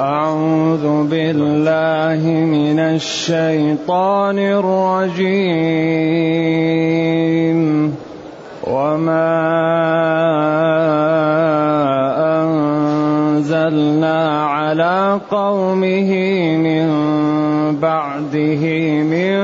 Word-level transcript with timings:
أعوذ 0.00 1.12
بالله 1.12 2.22
من 2.24 2.78
الشيطان 2.78 4.38
الرجيم. 4.38 5.20
وما 8.64 9.36
أنزلنا 12.40 14.18
على 14.40 15.20
قومه 15.30 16.10
من 16.56 16.88
بعده 17.76 18.62
من 19.04 19.36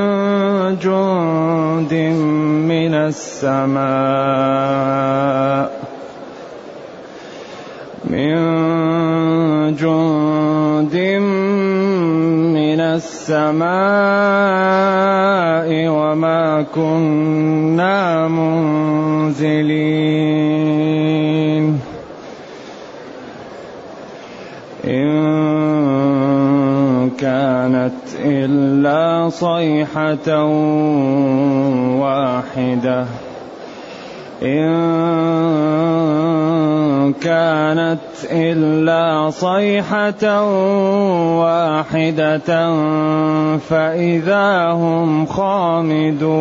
جند 0.81 1.93
من 2.65 2.95
السماء. 2.95 3.77
من 8.11 8.37
جند 9.77 10.16
السماء 12.97 13.67
وما 15.89 16.65
كنا 16.75 18.29
منزلين. 18.29 19.67
إن 24.85 25.17
كانت 27.19 27.93
إلا 28.25 29.29
صيحة 29.29 30.45
واحدة. 32.01 33.07
إن 34.43 35.66
كانت 37.13 37.99
إلا 38.31 39.31
صيحة 39.31 40.43
واحدة 41.41 42.71
فإذا 43.59 44.71
هم 44.71 45.27
خامدون. 45.27 46.37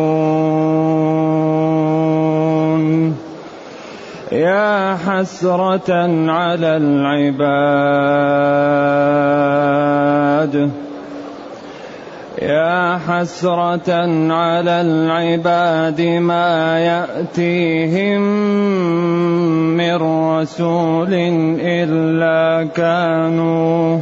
يا 4.32 4.96
حسرة 5.06 5.90
على 6.30 6.76
العباد. 6.76 8.95
حسرة 13.06 13.90
على 14.34 14.80
العباد 14.80 16.00
ما 16.00 16.78
يأتيهم 16.78 18.20
من 19.76 19.96
رسول 20.38 21.14
إلا 21.60 22.68
كانوا. 22.74 23.98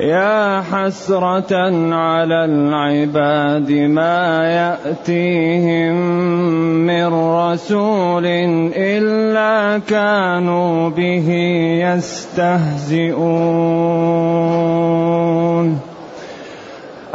يا 0.00 0.60
حسرة 0.60 1.56
على 1.94 2.44
العباد 2.44 3.72
ما 3.72 4.44
يأتيهم 4.44 5.94
من 6.86 7.06
رسول 7.14 8.26
إلا 8.76 9.78
كانوا 9.88 10.88
به 10.88 11.28
يستهزئون. 11.80 13.16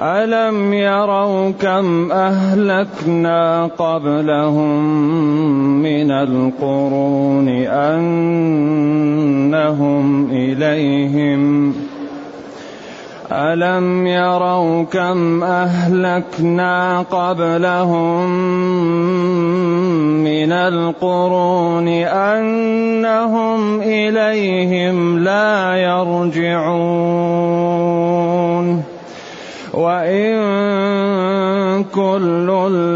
ألم 0.01 0.73
يروا 0.73 1.51
كم 1.51 2.11
أهلكنا 2.11 3.65
قبلهم 3.65 4.83
من 5.81 6.11
القرون 6.11 7.47
أنهم 7.69 8.31
إليهم 10.31 11.73
ألم 13.31 14.07
يروا 14.07 14.83
كم 14.83 15.43
أهلكنا 15.43 17.01
قبلهم 17.01 18.29
من 20.23 20.51
القرون 20.51 21.87
أنهم 21.87 23.81
إليهم 23.81 25.19
لا 25.19 25.75
يرجعون 25.75 27.41
وإن 29.73 30.33
كل 31.83 32.47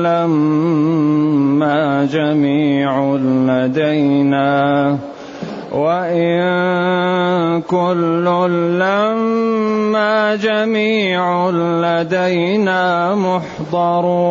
لما 0.04 2.06
جميع 2.12 3.16
لدينا 3.48 4.98
وإن 5.72 6.42
كل 7.62 8.26
لما 8.80 10.36
جميع 10.36 11.50
لدينا 11.50 13.16
محضرون 13.16 14.26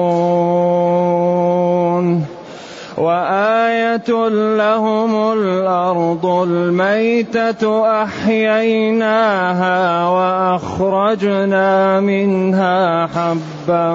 وآية 2.99 4.29
لهم 4.57 5.33
الأرض 5.33 6.27
الميتة 6.27 7.93
أحييناها 8.03 10.09
وأخرجنا 10.09 12.01
منها 12.01 13.07
حبا 13.07 13.93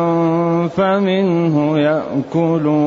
فمنه 0.68 1.80
يأكلون 1.80 2.80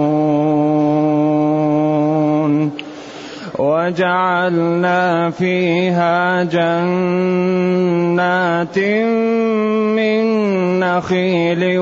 وجعلنا 3.58 5.30
فيها 5.30 6.42
جنات 6.44 6.78
من 9.98 10.24
نخيل 10.80 11.78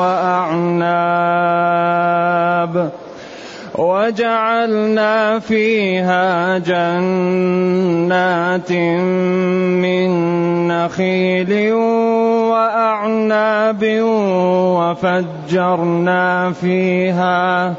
وأعناب 0.00 1.04
وجعلنا 3.78 5.38
فيها 5.38 6.58
جنات 6.58 6.82
من 9.82 10.08
نخيل 10.68 11.72
وأعناب 12.52 13.82
وفجرنا 14.78 16.52
فيها 16.52 17.74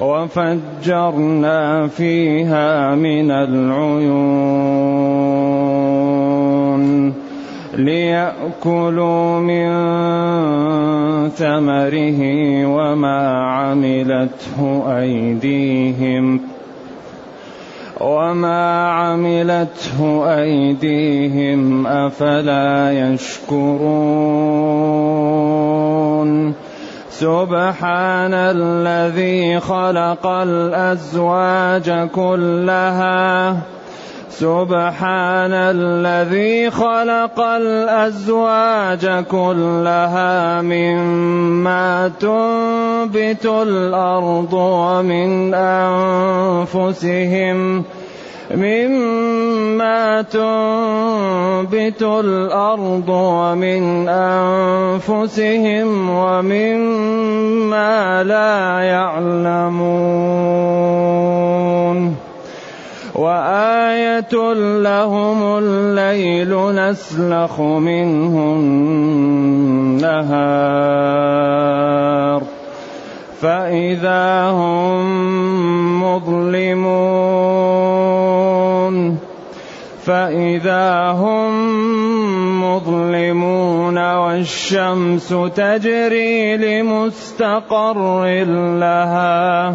وفجرنا 0.00 1.86
فيها 1.86 2.94
من 2.94 3.30
العيون 3.30 4.76
ليأكلوا 7.76 9.38
من 9.40 9.68
ثمره 11.28 12.20
وما 12.66 13.44
عملته 13.44 14.84
أيديهم 14.98 16.40
وما 18.00 18.88
عملته 18.88 20.24
أيديهم 20.38 21.86
أفلا 21.86 22.92
يشكرون 22.92 24.36
سبحان 27.10 28.34
الذي 28.34 29.60
خلق 29.60 30.26
الأزواج 30.26 32.08
كلها 32.08 33.56
سبحان 34.36 35.52
الذي 35.52 36.70
خلق 36.70 37.40
الأزواج 37.40 39.24
كلها 39.24 40.60
مما 40.62 42.12
تنبت 42.20 43.46
الأرض 43.46 44.52
ومن 44.52 45.54
أنفسهم 46.74 47.84
مما 48.54 50.22
تنبت 50.22 52.02
الأرض 52.02 53.08
ومن 53.08 54.08
أنفسهم 54.08 55.88
ومما 56.10 57.44
لا 58.24 58.80
يعلمون 58.80 60.26
وآية 63.16 64.52
لهم 64.82 65.58
الليل 65.58 66.52
نسلخ 66.74 67.60
منه 67.60 68.34
النهار 69.96 70.46
فإذا 73.40 74.50
هم 74.50 75.04
مظلمون 76.02 77.36
فإذا 80.04 81.10
هم 81.10 81.52
مظلمون 82.64 83.98
والشمس 84.14 85.28
تجري 85.56 86.56
لمستقر 86.56 88.24
لها 88.78 89.74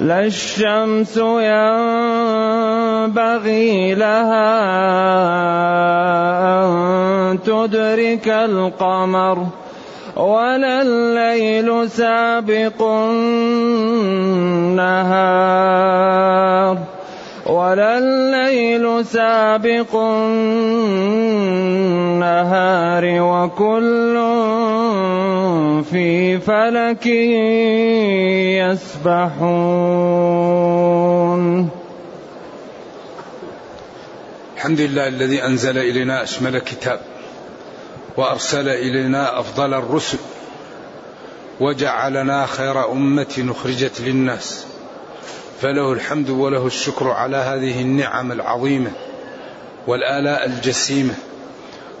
لا 0.00 0.24
الشمس 0.24 1.16
ينبغي 1.16 1.44
لها 3.94 4.56
أن 6.64 7.38
تدرك 7.42 8.28
القمر 8.28 9.46
ولا 10.16 10.82
الليل 10.82 11.90
سابق 11.90 12.82
النهار. 12.82 14.16
ولا 17.46 17.98
الليل 17.98 19.06
سابق 19.06 19.94
النهار 21.96 23.04
وكل 23.20 24.16
في 25.90 26.38
فلك 26.38 27.06
يسبحون. 28.66 29.46
الحمد 34.56 34.80
لله 34.80 35.08
الذي 35.08 35.44
أنزل 35.44 35.78
إلينا 35.78 36.22
أشمل 36.22 36.58
كتاب 36.58 37.00
وأرسل 38.16 38.68
إلينا 38.68 39.40
أفضل 39.40 39.74
الرسل 39.74 40.18
وجعلنا 41.60 42.46
خير 42.46 42.92
أمة 42.92 43.46
أخرجت 43.50 44.00
للناس. 44.00 44.66
فله 45.60 45.92
الحمد 45.92 46.30
وله 46.30 46.66
الشكر 46.66 47.10
على 47.10 47.36
هذه 47.36 47.82
النعم 47.82 48.32
العظيمة 48.32 48.90
والآلاء 49.86 50.46
الجسيمة 50.46 51.14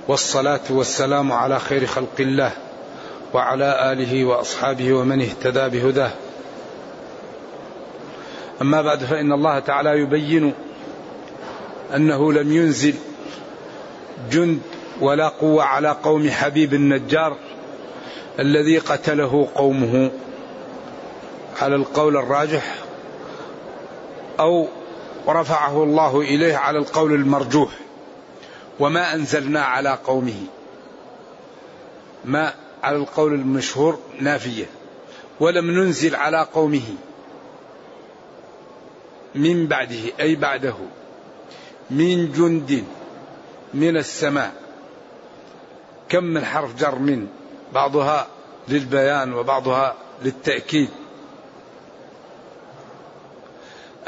والصلاة 0.08 0.60
والسلام 0.70 1.32
على 1.32 1.58
خير 1.60 1.86
خلق 1.86 2.20
الله 2.20 2.52
وعلى 3.34 3.92
آله 3.92 4.24
وأصحابه 4.24 4.92
ومن 4.92 5.22
اهتدى 5.22 5.68
بهداه. 5.78 6.10
أما 8.62 8.82
بعد 8.82 9.04
فإن 9.04 9.32
الله 9.32 9.58
تعالى 9.58 9.90
يبين 9.90 10.54
أنه 11.94 12.32
لم 12.32 12.52
ينزل 12.52 12.94
جند 14.30 14.60
ولا 15.00 15.28
قوة 15.28 15.64
على 15.64 15.96
قوم 16.02 16.30
حبيب 16.30 16.74
النجار 16.74 17.36
الذي 18.38 18.78
قتله 18.78 19.48
قومه. 19.54 20.10
على 21.62 21.74
القول 21.76 22.16
الراجح 22.16 22.85
أو 24.40 24.68
رفعه 25.28 25.82
الله 25.82 26.20
إليه 26.20 26.56
على 26.56 26.78
القول 26.78 27.12
المرجوح. 27.12 27.70
وما 28.80 29.14
أنزلنا 29.14 29.60
على 29.60 29.98
قومه. 30.04 30.46
ما 32.24 32.54
على 32.82 32.96
القول 32.96 33.34
المشهور 33.34 33.98
نافية. 34.20 34.66
ولم 35.40 35.70
ننزل 35.70 36.16
على 36.16 36.46
قومه. 36.54 36.94
من 39.34 39.66
بعده 39.66 40.12
أي 40.20 40.34
بعده. 40.34 40.74
من 41.90 42.32
جند 42.32 42.84
من 43.74 43.96
السماء. 43.96 44.52
كم 46.08 46.24
من 46.24 46.44
حرف 46.44 46.76
جر 46.76 46.98
من؟ 46.98 47.26
بعضها 47.74 48.26
للبيان 48.68 49.32
وبعضها 49.34 49.94
للتأكيد. 50.22 50.88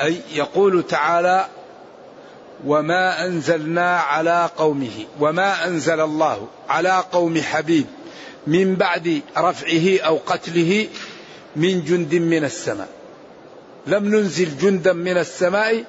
أي 0.00 0.21
يقول 0.33 0.87
تعالى 0.87 1.47
وما 2.67 3.25
أنزلنا 3.25 3.97
على 3.99 4.50
قومه 4.56 5.06
وما 5.21 5.67
أنزل 5.67 6.00
الله 6.00 6.49
على 6.69 7.05
قوم 7.12 7.41
حبيب 7.41 7.87
من 8.47 8.75
بعد 8.75 9.21
رفعه 9.39 10.00
أو 10.00 10.19
قتله 10.27 10.87
من 11.56 11.85
جند 11.85 12.15
من 12.15 12.45
السماء. 12.45 12.89
لم 13.87 14.05
ننزل 14.05 14.59
جندا 14.59 14.93
من 14.93 15.19
السماء 15.19 15.85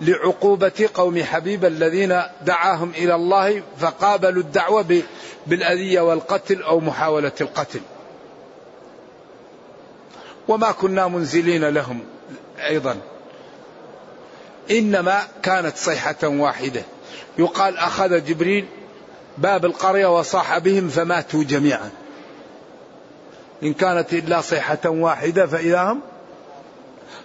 لعقوبة 0.00 0.88
قوم 0.94 1.22
حبيب 1.22 1.64
الذين 1.64 2.22
دعاهم 2.42 2.90
إلى 2.90 3.14
الله 3.14 3.62
فقابلوا 3.78 4.42
الدعوة 4.42 5.02
بالأذية 5.46 6.00
والقتل 6.00 6.62
أو 6.62 6.80
محاولة 6.80 7.32
القتل. 7.40 7.80
وما 10.48 10.72
كنا 10.72 11.08
منزلين 11.08 11.64
لهم 11.64 12.00
أيضا. 12.58 12.96
إنما 14.70 15.22
كانت 15.42 15.76
صيحة 15.76 16.16
واحدة. 16.22 16.82
يقال 17.38 17.78
أخذ 17.78 18.24
جبريل 18.24 18.66
باب 19.38 19.64
القرية 19.64 20.18
وصاح 20.18 20.58
بهم 20.58 20.88
فماتوا 20.88 21.44
جميعا. 21.44 21.90
إن 23.62 23.74
كانت 23.74 24.12
إلا 24.12 24.40
صيحة 24.40 24.78
واحدة 24.86 25.46
فإذا 25.46 25.82
هم 25.82 26.00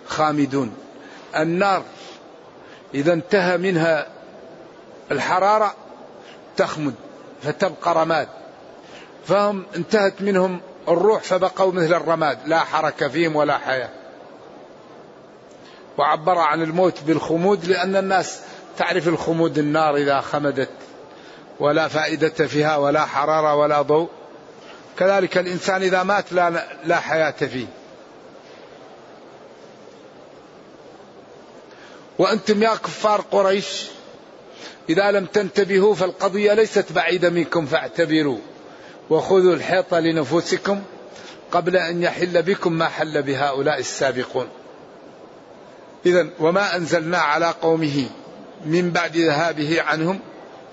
خامدون. 0.07 0.73
النار 1.35 1.83
إذا 2.93 3.13
انتهى 3.13 3.57
منها 3.57 4.07
الحرارة 5.11 5.75
تخمد 6.57 6.93
فتبقى 7.43 7.95
رماد. 7.95 8.27
فهم 9.27 9.65
انتهت 9.75 10.21
منهم 10.21 10.59
الروح 10.87 11.23
فبقوا 11.23 11.71
مثل 11.71 11.93
الرماد 11.93 12.37
لا 12.45 12.59
حركة 12.59 13.07
فيهم 13.07 13.35
ولا 13.35 13.57
حياة. 13.57 13.89
وعبر 15.97 16.37
عن 16.37 16.61
الموت 16.61 17.03
بالخمود 17.03 17.65
لأن 17.65 17.95
الناس 17.95 18.39
تعرف 18.77 19.07
الخمود 19.07 19.57
النار 19.57 19.95
إذا 19.95 20.21
خمدت 20.21 20.69
ولا 21.59 21.87
فائدة 21.87 22.47
فيها 22.47 22.77
ولا 22.77 23.05
حرارة 23.05 23.55
ولا 23.55 23.81
ضوء. 23.81 24.09
كذلك 24.97 25.37
الإنسان 25.37 25.81
إذا 25.81 26.03
مات 26.03 26.33
لا, 26.33 26.67
لا 26.85 26.99
حياة 26.99 27.31
فيه. 27.31 27.67
وأنتم 32.19 32.63
يا 32.63 32.75
كفار 32.75 33.21
قريش 33.21 33.85
إذا 34.89 35.11
لم 35.11 35.25
تنتبهوا 35.25 35.95
فالقضية 35.95 36.53
ليست 36.53 36.91
بعيدة 36.91 37.29
منكم 37.29 37.65
فاعتبروا 37.65 38.37
وخذوا 39.09 39.53
الحيط 39.53 39.93
لنفوسكم 39.93 40.81
قبل 41.51 41.75
أن 41.75 42.03
يحل 42.03 42.41
بكم 42.41 42.73
ما 42.73 42.87
حل 42.87 43.21
بهؤلاء 43.23 43.79
السابقون. 43.79 44.47
إذا 46.05 46.27
وما 46.39 46.75
أنزلنا 46.75 47.17
على 47.17 47.53
قومه 47.61 48.05
من 48.65 48.91
بعد 48.91 49.17
ذهابه 49.17 49.81
عنهم 49.81 50.19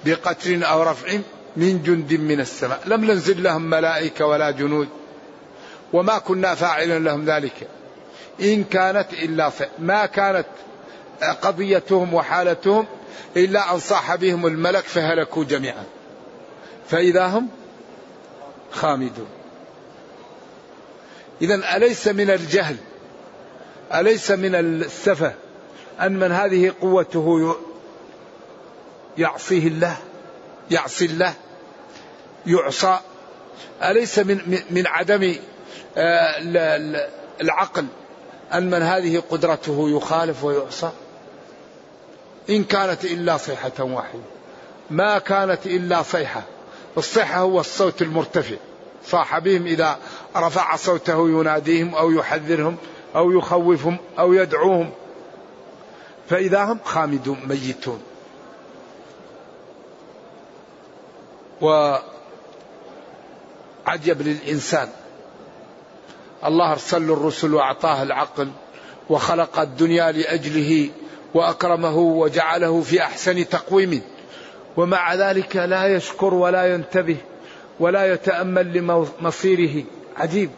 بقتل 0.05 0.65
أو 0.65 0.83
رفع 0.83 1.19
من 1.57 1.83
جند 1.83 2.13
من 2.13 2.41
السماء. 2.41 2.81
لم 2.87 3.05
ننزل 3.05 3.43
لهم 3.43 3.63
ملائكة 3.63 4.27
ولا 4.27 4.51
جنود 4.51 4.89
وما 5.93 6.19
كنا 6.19 6.55
فاعلا 6.55 6.99
لهم 6.99 7.25
ذلك. 7.25 7.69
إن 8.41 8.65
كانت 8.65 9.13
إلا 9.13 9.51
ما 9.79 10.07
كانت 10.07 10.47
قضيتهم 11.43 12.15
وحالتهم 12.15 12.87
إلا 13.37 13.75
أن 13.75 13.79
صاح 13.79 14.15
بهم 14.15 14.47
الملك 14.47 14.85
فهلكوا 14.85 15.45
جميعا. 15.45 15.85
فإذا 16.89 17.27
هم 17.27 17.49
خامدون. 18.73 19.29
إذا 21.43 21.77
أليس 21.77 22.09
من 22.09 22.31
الجهل 22.31 22.77
أليس 23.95 24.31
من 24.31 24.55
السفة 24.55 25.35
أن 26.01 26.19
من 26.19 26.33
هذه 26.33 26.75
قوته 26.81 27.57
يعصيه 29.19 29.67
الله 29.67 29.97
يعصي 30.71 31.05
الله 31.05 31.35
يعصى؟ 32.47 32.99
أليس 33.83 34.19
من 34.19 34.63
من 34.71 34.87
عدم 34.87 35.35
آه، 35.97 36.35
العقل 37.41 37.87
أن 38.55 38.71
من 38.71 38.83
هذه 38.83 39.23
قدرته 39.31 39.91
يخالف 39.91 40.45
ويعصى؟ 40.45 40.91
إن 42.51 42.65
كانت 42.65 43.05
إلا 43.05 43.37
صيحة 43.37 43.73
واحدة. 43.81 44.21
ما 44.91 45.19
كانت 45.19 45.67
إلا 45.67 46.03
صيحة. 46.03 46.43
الصيحة 46.99 47.41
هو 47.41 47.61
الصوت 47.61 48.03
المرتفع. 48.03 48.57
صاح 49.07 49.39
بهم 49.39 49.67
إذا 49.67 49.99
رفع 50.37 50.77
صوته 50.77 51.29
يناديهم 51.29 51.95
أو 51.95 52.11
يحذرهم. 52.11 52.77
أو 53.17 53.31
يخوفهم 53.31 53.97
أو 54.19 54.33
يدعوهم. 54.33 54.91
فإذا 56.29 56.65
هم 56.65 56.79
خامدون 56.85 57.39
ميتون. 57.47 58.03
وعجب 61.61 62.03
للإنسان. 64.23 64.89
الله 66.45 66.73
أرسل 66.73 67.07
له 67.07 67.15
الرسل 67.15 67.55
وأعطاه 67.55 68.03
العقل 68.03 68.51
وخلق 69.11 69.59
الدنيا 69.59 70.13
لأجله 70.13 70.91
وأكرمه 71.35 71.97
وجعله 71.99 72.81
في 72.81 73.03
أحسن 73.03 73.49
تقويم. 73.49 74.03
ومع 74.77 75.15
ذلك 75.15 75.57
لا 75.57 75.87
يشكر 75.87 76.35
ولا 76.35 76.75
ينتبه 76.75 77.17
ولا 77.81 78.13
يتأمل 78.13 78.73
لمصيره. 78.73 79.85
عجيب. 80.17 80.51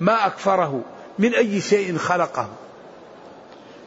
ما 0.00 0.26
أكفره. 0.26 0.82
من 1.18 1.34
أي 1.34 1.60
شيء 1.60 1.98
خلقه. 1.98 2.48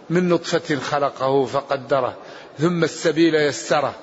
من 0.10 0.29
نطفة 0.29 0.75
خلقه 0.75 1.46
فقدره 1.46 2.15
ثم 2.60 2.84
السبيل 2.84 3.36
يسره 3.36 3.94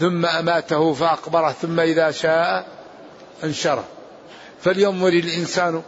ثم 0.00 0.26
أماته 0.26 0.92
فأقبره 0.92 1.52
ثم 1.62 1.80
إذا 1.80 2.10
شاء 2.10 2.66
أنشره. 3.44 3.84
فلينظر 4.62 5.08
الإنسان 5.08 5.82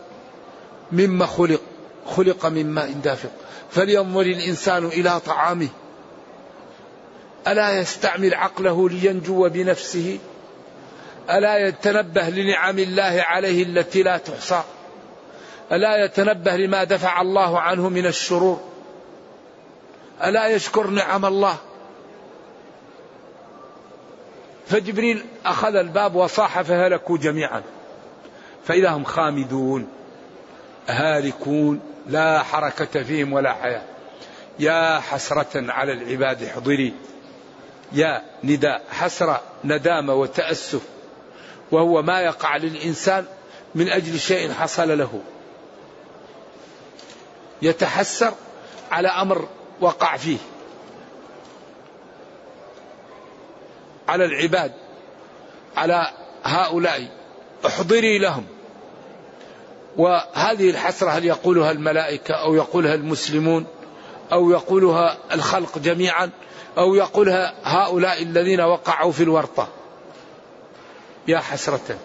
مما 0.93 1.27
خلق 1.27 1.61
خلق 2.07 2.47
من 2.47 2.67
ماء 2.67 2.93
دافق. 2.93 3.31
فلينظر 3.71 4.21
الإنسان 4.21 4.87
إلى 4.87 5.21
طعامه. 5.21 5.69
ألا 7.49 7.81
يستعمل 7.81 8.35
عقله 8.35 8.89
لينجو 8.89 9.49
بنفسه؟ 9.49 10.19
ألا 11.31 11.69
يتنبه 11.69 12.29
لنعم 12.29 12.79
الله 12.79 13.25
عليه 13.27 13.63
التي 13.63 14.03
لا 14.03 14.19
تحصى؟ 14.19 14.63
ألا 15.73 16.05
يتنبه 16.05 16.57
لما 16.57 16.85
دفع 16.85 17.21
الله 17.21 17.61
عنه 17.61 17.89
من 17.89 18.07
الشرور؟ 18.07 18.61
ألا 20.25 20.47
يشكر 20.49 20.87
نعم 20.87 21.25
الله؟ 21.25 21.57
فجبريل 24.67 25.25
أخذ 25.45 25.75
الباب 25.75 26.15
وصاح 26.15 26.63
فهلكوا 26.63 27.19
جميعا. 27.19 27.63
فإذا 28.67 28.91
هم 28.91 29.05
خامدون 29.05 29.89
هالكون 30.89 31.81
لا 32.07 32.43
حركة 32.43 33.03
فيهم 33.03 33.33
ولا 33.33 33.53
حياة. 33.53 33.83
يا 34.59 35.01
حسرة 35.01 35.73
على 35.73 35.93
العباد 35.93 36.43
احضري. 36.43 36.95
يا 37.93 38.23
نداء 38.45 38.83
حسرة 38.91 39.43
ندامة 39.65 40.15
وتأسف. 40.15 40.83
وهو 41.73 42.03
ما 42.03 42.21
يقع 42.21 42.57
للإنسان 42.57 43.25
من 43.75 43.89
أجل 43.89 44.21
شيء 44.21 44.53
حصل 44.53 44.99
له. 44.99 45.21
يتحسر 47.63 48.35
على 48.91 49.09
أمر 49.09 49.49
وقع 49.81 50.17
فيه. 50.17 50.39
على 54.09 54.25
العباد 54.25 54.73
على 55.77 56.11
هؤلاء 56.45 57.09
احضري 57.67 58.19
لهم. 58.19 58.47
وهذه 59.97 60.71
الحسرة 60.71 61.11
هل 61.11 61.25
يقولها 61.25 61.71
الملائكة 61.71 62.35
أو 62.35 62.55
يقولها 62.55 62.95
المسلمون 62.95 63.67
أو 64.33 64.51
يقولها 64.51 65.19
الخلق 65.33 65.79
جميعا 65.79 66.31
أو 66.79 66.95
يقولها 66.95 67.55
هؤلاء 67.63 68.23
الذين 68.23 68.61
وقعوا 68.61 69.13
في 69.13 69.23
الورطة؟ 69.23 69.69
يا 71.29 71.39
حسرة. 71.39 71.99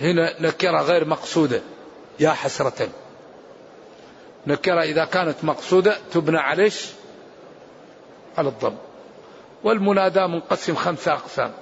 هنا 0.00 0.42
نكرة 0.42 0.82
غير 0.82 1.04
مقصودة. 1.04 1.62
يا 2.20 2.30
حسرة. 2.30 2.88
نكرة 4.46 4.82
إذا 4.82 5.04
كانت 5.04 5.44
مقصودة 5.44 5.96
تبنى 6.12 6.38
عليش 6.38 6.86
على 8.38 8.48
الضم. 8.48 8.74
والمنادى 9.64 10.26
منقسم 10.26 10.74
خمسة 10.74 11.12
أقسام. 11.12 11.52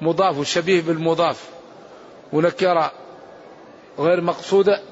مضاف 0.00 0.48
شبيه 0.48 0.82
بالمضاف. 0.82 1.48
ونكرة 2.32 2.92
غير 3.98 4.20
مقصودة 4.20 4.82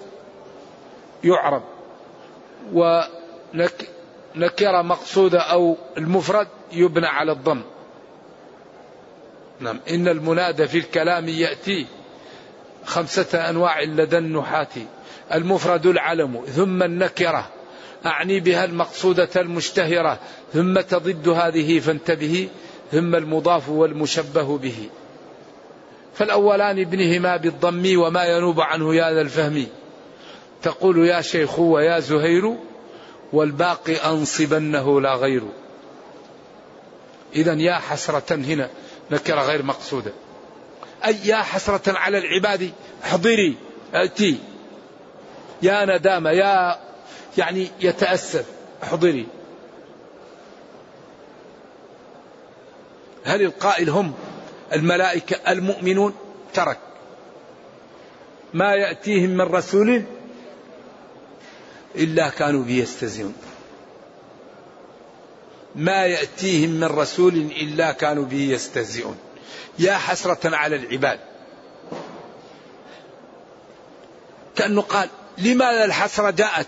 يعرب. 1.25 1.63
ونكرة 2.73 4.83
مقصودة 4.83 5.41
أو 5.41 5.77
المفرد 5.99 6.49
يبنى 6.73 7.07
على 7.07 7.33
الضم. 7.33 7.63
نعم. 9.61 9.81
إن 9.91 10.09
المنادى 10.09 10.69
في 10.69 10.79
الكلام 10.79 11.29
يأتي 11.29 11.87
خمسة 12.85 13.51
أنواع 13.51 13.83
لدى 13.83 14.19
النحاة. 14.19 14.69
المفرد 15.35 15.87
العلم 15.87 16.45
ثم 16.47 16.83
النكرة. 16.83 17.49
أعني 18.07 18.41
بها 18.41 18.65
المقصودة 18.65 19.29
المشتهرة 19.37 20.19
ثم 20.53 20.81
تضد 20.81 21.29
هذه 21.29 21.81
فانتبهي 21.81 22.49
ثم 22.93 23.15
المضاف 23.15 23.69
والمشبه 23.69 24.59
به. 24.59 24.89
فالأولان 26.15 26.79
ابنهما 26.79 27.37
بالضم 27.37 28.01
وما 28.01 28.25
ينوب 28.25 28.61
عنه 28.61 28.95
يا 28.95 29.15
ذا 29.15 29.21
الفهم. 29.21 29.67
تقول 30.63 31.07
يا 31.07 31.21
شيخ 31.21 31.59
ويا 31.59 32.01
زهير 32.01 32.57
والباقي 33.33 33.97
أنصبنه 33.97 35.01
لا 35.01 35.15
غير. 35.15 35.43
إذا 37.35 37.53
يا 37.53 37.75
حسرة 37.75 38.35
هنا 38.35 38.71
نكرة 39.11 39.41
غير 39.41 39.63
مقصودة. 39.63 40.13
أي 41.05 41.17
يا 41.25 41.37
حسرة 41.37 41.99
على 41.99 42.19
العباد 42.19 42.71
احضري 43.05 43.57
أتي 43.95 44.39
يا 45.63 45.85
ندامة 45.85 46.31
يا 46.31 46.79
يعني 47.39 47.71
يتأسف 47.81 48.45
احضري. 48.83 49.27
هل 53.25 53.43
القائل 53.43 53.91
هم 53.91 54.15
الملائكة 54.73 55.53
المؤمنون؟ 55.53 56.15
ترك. 56.55 56.79
ما 58.55 58.75
يأتيهم 58.75 59.31
من 59.31 59.41
رسول 59.41 60.03
إلا 61.95 62.29
كانوا 62.29 62.65
به 62.65 62.73
يستهزئون. 62.73 63.35
ما 65.75 66.07
يأتيهم 66.07 66.71
من 66.71 66.85
رسول 66.85 67.35
إلا 67.35 67.93
كانوا 67.93 68.25
به 68.25 68.41
يستهزئون. 68.41 69.19
يا 69.79 69.95
حسرة 69.95 70.57
على 70.57 70.77
العباد. 70.77 71.21
كأنه 74.57 74.83
قال 74.83 75.09
لماذا 75.39 75.85
الحسرة 75.85 76.31
جاءت 76.31 76.67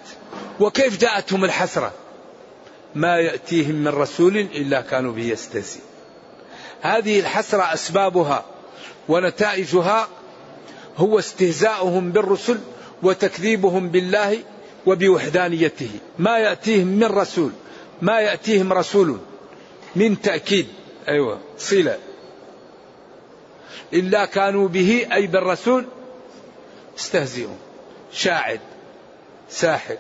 وكيف 0.61 1.01
جاءتهم 1.01 1.45
الحسرة؟ 1.45 1.93
ما 2.95 3.17
يأتيهم 3.17 3.75
من 3.75 3.89
رسول 3.89 4.37
إلا 4.37 4.81
كانوا 4.81 5.13
به 5.13 5.23
يستهزئون. 5.23 5.85
هذه 6.83 7.21
الحسرة 7.21 7.75
أسبابها 7.75 8.45
ونتائجها 9.09 10.09
هو 10.97 11.19
استهزاؤهم 11.19 12.13
بالرسل 12.13 12.59
وتكذيبهم 13.03 13.89
بالله 13.89 14.39
وبوحدانيته. 14.87 15.91
ما 16.19 16.39
يأتيهم 16.39 16.87
من 16.87 17.05
رسول 17.05 17.51
ما 18.03 18.21
يأتيهم 18.21 18.73
رسول 18.73 19.19
من 19.97 20.21
تأكيد. 20.21 20.67
أيوة 21.09 21.41
صلة. 21.59 21.99
إلا 23.93 24.25
كانوا 24.25 24.69
به 24.69 25.07
أي 25.13 25.27
بالرسول 25.27 25.85
استهزئون. 26.99 27.59
شاعر 28.15 28.59
ساحر 29.49 29.97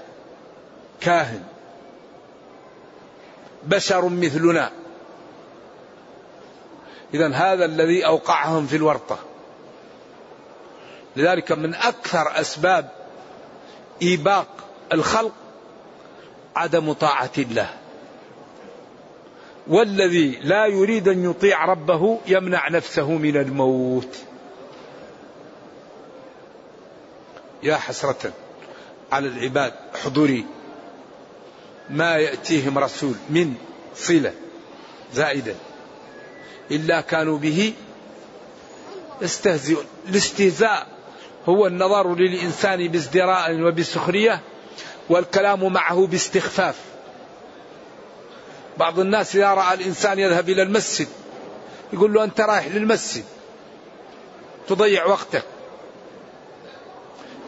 كاهن 1.00 1.42
بشر 3.62 4.08
مثلنا. 4.08 4.70
إذا 7.14 7.32
هذا 7.32 7.64
الذي 7.64 8.06
أوقعهم 8.06 8.66
في 8.66 8.76
الورطة. 8.76 9.18
لذلك 11.16 11.52
من 11.52 11.74
أكثر 11.74 12.40
أسباب 12.40 12.90
إيباق 14.02 14.46
الخلق 14.92 15.32
عدم 16.56 16.92
طاعة 16.92 17.30
الله. 17.38 17.70
والذي 19.66 20.38
لا 20.42 20.66
يريد 20.66 21.08
أن 21.08 21.30
يطيع 21.30 21.64
ربه 21.64 22.18
يمنع 22.26 22.68
نفسه 22.68 23.10
من 23.10 23.36
الموت. 23.36 24.24
يا 27.64 27.76
حسرة 27.76 28.32
على 29.12 29.28
العباد 29.28 29.72
حضوري. 30.04 30.46
ما 31.90 32.16
يأتيهم 32.16 32.78
رسول 32.78 33.14
من 33.30 33.54
صلة 33.96 34.32
زائدة. 35.14 35.54
إلا 36.70 37.00
كانوا 37.00 37.38
به 37.38 37.72
يستهزئون 39.22 39.84
الاستهزاء 40.08 40.86
هو 41.48 41.66
النظر 41.66 42.14
للإنسان 42.14 42.88
بازدراء 42.88 43.60
وبسخرية 43.60 44.40
والكلام 45.08 45.72
معه 45.72 46.06
باستخفاف. 46.06 46.76
بعض 48.78 49.00
الناس 49.00 49.36
إذا 49.36 49.54
رأى 49.54 49.74
الإنسان 49.74 50.18
يذهب 50.18 50.48
إلى 50.48 50.62
المسجد 50.62 51.08
يقول 51.92 52.12
له 52.12 52.24
أنت 52.24 52.40
رايح 52.40 52.66
للمسجد 52.66 53.24
تضيع 54.68 55.06
وقتك. 55.06 55.44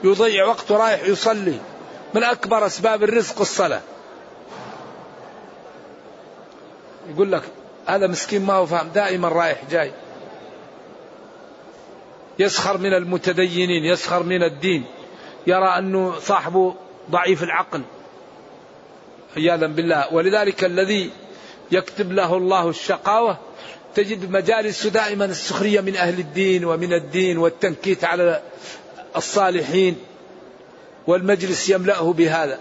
يضيع 0.05 0.47
وقته 0.47 0.77
رايح 0.77 1.05
يصلي. 1.05 1.59
من 2.15 2.25
أكبر 2.25 2.67
أسباب 2.67 3.03
الرزق 3.03 3.41
الصلاة. 3.41 3.81
يقول 7.11 7.33
لك 7.33 7.43
هذا 7.87 8.07
مسكين 8.07 8.47
ما 8.47 8.55
هو 8.55 8.67
فاهم 8.67 8.89
دائما 8.89 9.29
رايح 9.29 9.63
جاي. 9.71 9.93
يسخر 12.39 12.79
من 12.79 12.95
المتدينين 12.95 13.85
يسخر 13.85 14.23
من 14.23 14.43
الدين. 14.43 14.85
يرى 15.47 15.79
أنه 15.79 16.19
صاحبه 16.21 16.75
ضعيف 17.11 17.43
العقل. 17.43 17.83
عياذا 19.37 19.67
بالله. 19.67 20.15
ولذلك 20.15 20.65
الذي 20.65 21.11
يكتب 21.73 22.13
له 22.13 22.37
الله 22.37 22.69
الشقاوة 22.69 23.39
تجد 23.95 24.31
مجالس 24.31 24.87
دائما 24.87 25.25
السخرية 25.25 25.81
من 25.81 25.97
أهل 25.97 26.19
الدين 26.19 26.65
ومن 26.65 26.93
الدين 26.93 27.39
والتنكيت 27.39 28.05
على 28.05 28.43
الصالحين 29.17 29.97
والمجلس 31.07 31.69
يملأه 31.69 32.13
بهذا. 32.13 32.59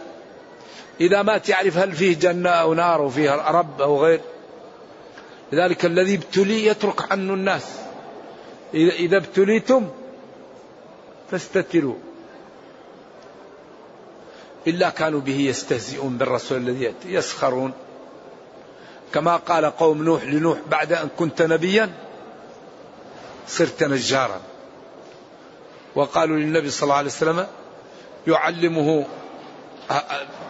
إذا 1.02 1.22
ما 1.22 1.38
تعرف 1.38 1.78
هل 1.78 1.92
فيه 1.92 2.16
جنة 2.16 2.50
أو 2.50 2.74
نار 2.74 3.00
أو 3.00 3.10
فيه 3.10 3.32
رب 3.32 3.82
أو 3.82 4.06
غير 4.06 4.22
لذلك 5.52 5.86
الذي 5.86 6.16
ابتلي 6.16 6.66
يترك 6.66 7.12
عنه 7.12 7.34
الناس. 7.34 7.66
إذا 8.74 9.18
ابتليتم 9.18 9.88
فاستتروا 11.32 11.96
إلا 14.68 14.90
كانوا 14.90 15.20
به 15.20 15.40
يستهزئون 15.40 16.18
بالرسول 16.18 16.58
الذي 16.58 16.84
يأتي 16.84 17.14
يسخرون. 17.14 17.74
كما 19.14 19.36
قال 19.38 19.66
قوم 19.66 20.04
نوح 20.04 20.24
لنوح 20.24 20.58
بعد 20.72 20.94
أن 20.94 21.10
كنت 21.20 21.42
نبيا 21.42 21.92
صرت 23.48 23.84
نجارا. 23.84 24.42
وقالوا 25.96 26.38
للنبي 26.38 26.70
صلى 26.70 26.84
الله 26.84 26.96
عليه 26.96 27.10
وسلم 27.10 27.48
يعلمه 28.28 29.06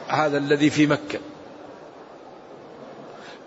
هذا 0.07 0.37
الذي 0.37 0.69
في 0.69 0.87
مكة. 0.87 1.19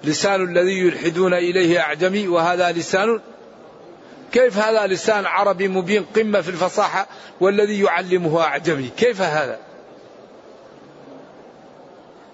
لسان 0.04 0.42
الذي 0.42 0.78
يلحدون 0.78 1.34
إليه 1.34 1.80
أعجمي 1.80 2.28
وهذا 2.28 2.72
لسان 2.72 3.20
كيف 4.32 4.58
هذا 4.58 4.86
لسان 4.86 5.26
عربي 5.26 5.68
مبين 5.68 6.04
قمة 6.16 6.40
في 6.40 6.48
الفصاحة 6.48 7.06
والذي 7.40 7.80
يعلمه 7.82 8.42
أعجمي؟ 8.42 8.90
كيف 8.96 9.22
هذا؟ 9.22 9.58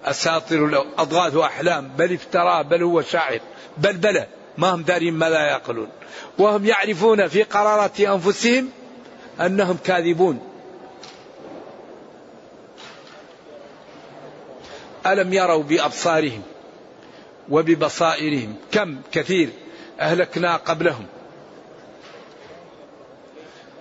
أساطير 0.05 0.85
أضغاث 0.99 1.37
أحلام 1.37 1.89
بل 1.99 2.13
افتراه 2.13 2.63
بل 2.63 2.83
هو 2.83 3.03
شاعر 3.03 3.41
بل 3.79 3.97
بلى 3.97 4.27
ما 4.59 4.75
هم 4.75 4.83
دارين 4.83 5.15
ما 5.15 5.31
لا 5.31 5.47
يعقلون. 5.47 5.89
وهم 6.39 6.67
يعرفون 6.67 7.29
في 7.29 7.43
قرارات 7.43 8.01
أنفسهم 8.01 8.69
أنهم 9.41 9.77
كاذبون. 9.85 10.41
ألم 15.07 15.33
يروا 15.33 15.63
بأبصارهم 15.63 16.43
وببصائرهم؟ 17.51 18.55
كم 18.73 19.01
كثير 19.13 19.49
أهلكنا 20.01 20.57
قبلهم. 20.57 21.07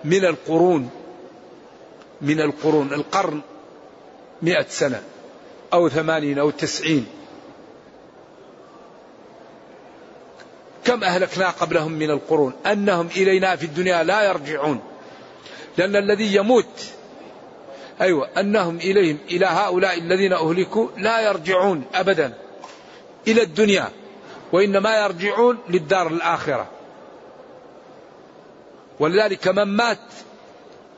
من 0.04 0.24
القرون 0.24 0.90
من 2.20 2.40
القرون 2.40 2.92
القرن 2.92 3.40
مئة 4.42 4.66
سنة 4.68 5.02
أو 5.72 5.88
ثمانين 5.88 6.38
أو 6.38 6.50
تسعين. 6.50 7.06
كم 10.84 11.04
أهلكنا 11.04 11.50
قبلهم 11.50 11.92
من 11.92 12.10
القرون؟ 12.10 12.52
أنهم 12.66 13.06
إلينا 13.06 13.56
في 13.56 13.66
الدنيا 13.66 14.02
لا 14.02 14.22
يرجعون. 14.22 14.93
لأن 15.78 15.96
الذي 15.96 16.34
يموت 16.34 16.94
أيوة 18.00 18.28
أنهم 18.40 18.76
إليهم 18.76 19.18
إلى 19.30 19.46
هؤلاء 19.46 19.98
الذين 19.98 20.32
أهلكوا 20.32 20.88
لا 20.96 21.20
يرجعون 21.20 21.84
أبدا 21.94 22.34
إلى 23.28 23.42
الدنيا 23.42 23.88
وإنما 24.52 25.04
يرجعون 25.04 25.58
للدار 25.68 26.06
الآخرة. 26.06 26.70
ولذلك 29.00 29.48
من 29.48 29.62
مات 29.62 29.98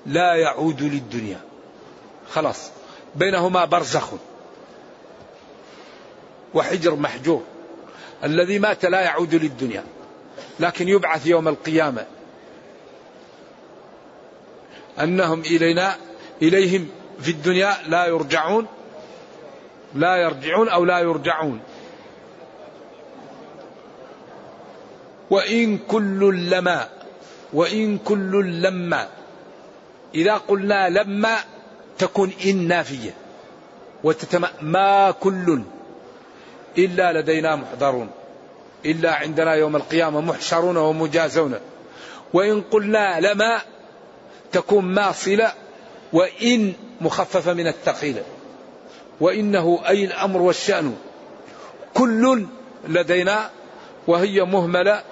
لا 0.07 0.35
يعود 0.35 0.83
للدنيا. 0.83 1.41
خلاص 2.31 2.71
بينهما 3.15 3.65
برزخ 3.65 4.13
وحجر 6.55 6.95
محجور. 6.95 7.43
الذي 8.25 8.59
مات 8.59 8.85
لا 8.85 9.01
يعود 9.01 9.35
للدنيا 9.35 9.85
لكن 10.61 10.89
يبعث 10.89 11.27
يوم 11.27 11.49
القيامة. 11.49 12.07
أنهم 15.03 15.41
إلينا 15.41 15.97
إليهم 16.43 16.89
في 17.21 17.31
الدنيا 17.31 17.77
لا 17.89 18.07
يرجعون 18.07 18.67
لا 19.95 20.17
يرجعون 20.17 20.69
أو 20.69 20.85
لا 20.85 20.99
يرجعون. 20.99 21.61
وإن 25.31 25.79
كل 25.79 26.51
لما 26.51 26.89
وإن 27.53 27.99
كل 27.99 28.63
لما. 28.63 29.09
إذا 30.15 30.35
قلنا 30.35 30.89
لما 30.89 31.37
تكون 31.99 32.33
إن 32.47 32.69
نافية 32.69 33.15
وتتم 34.05 34.45
ما 34.61 35.11
كل 35.11 35.63
إلا 36.79 37.21
لدينا 37.21 37.57
محضرون 37.57 38.11
إلا 38.87 39.15
عندنا 39.15 39.55
يوم 39.55 39.77
القيامة 39.77 40.21
محشرون 40.21 40.77
ومجازون. 40.77 41.55
وإن 42.33 42.63
قلنا 42.63 43.21
لما 43.21 43.61
تكون 44.53 44.85
ما 44.85 45.13
صلة 45.13 45.53
وإن 46.13 46.73
مخففة 47.01 47.53
من 47.53 47.67
الثقيلة 47.67 48.23
وإنه 49.21 49.81
أي 49.89 50.05
الأمر 50.05 50.43
والشأن 50.43 50.97
كل 51.95 52.47
لدينا 52.89 53.51
وهي 54.07 54.45
مهملة 54.45 55.03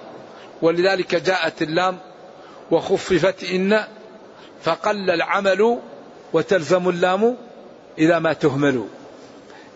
ولذلك 0.61 1.15
جاءت 1.15 1.61
اللام 1.61 1.97
وخففت 2.71 3.43
إن 3.43 3.83
فقل 4.63 5.09
العمل 5.09 5.79
وتلزم 6.33 6.89
اللام 6.89 7.37
إذا 7.97 8.19
ما 8.19 8.33
تهمل. 8.33 8.87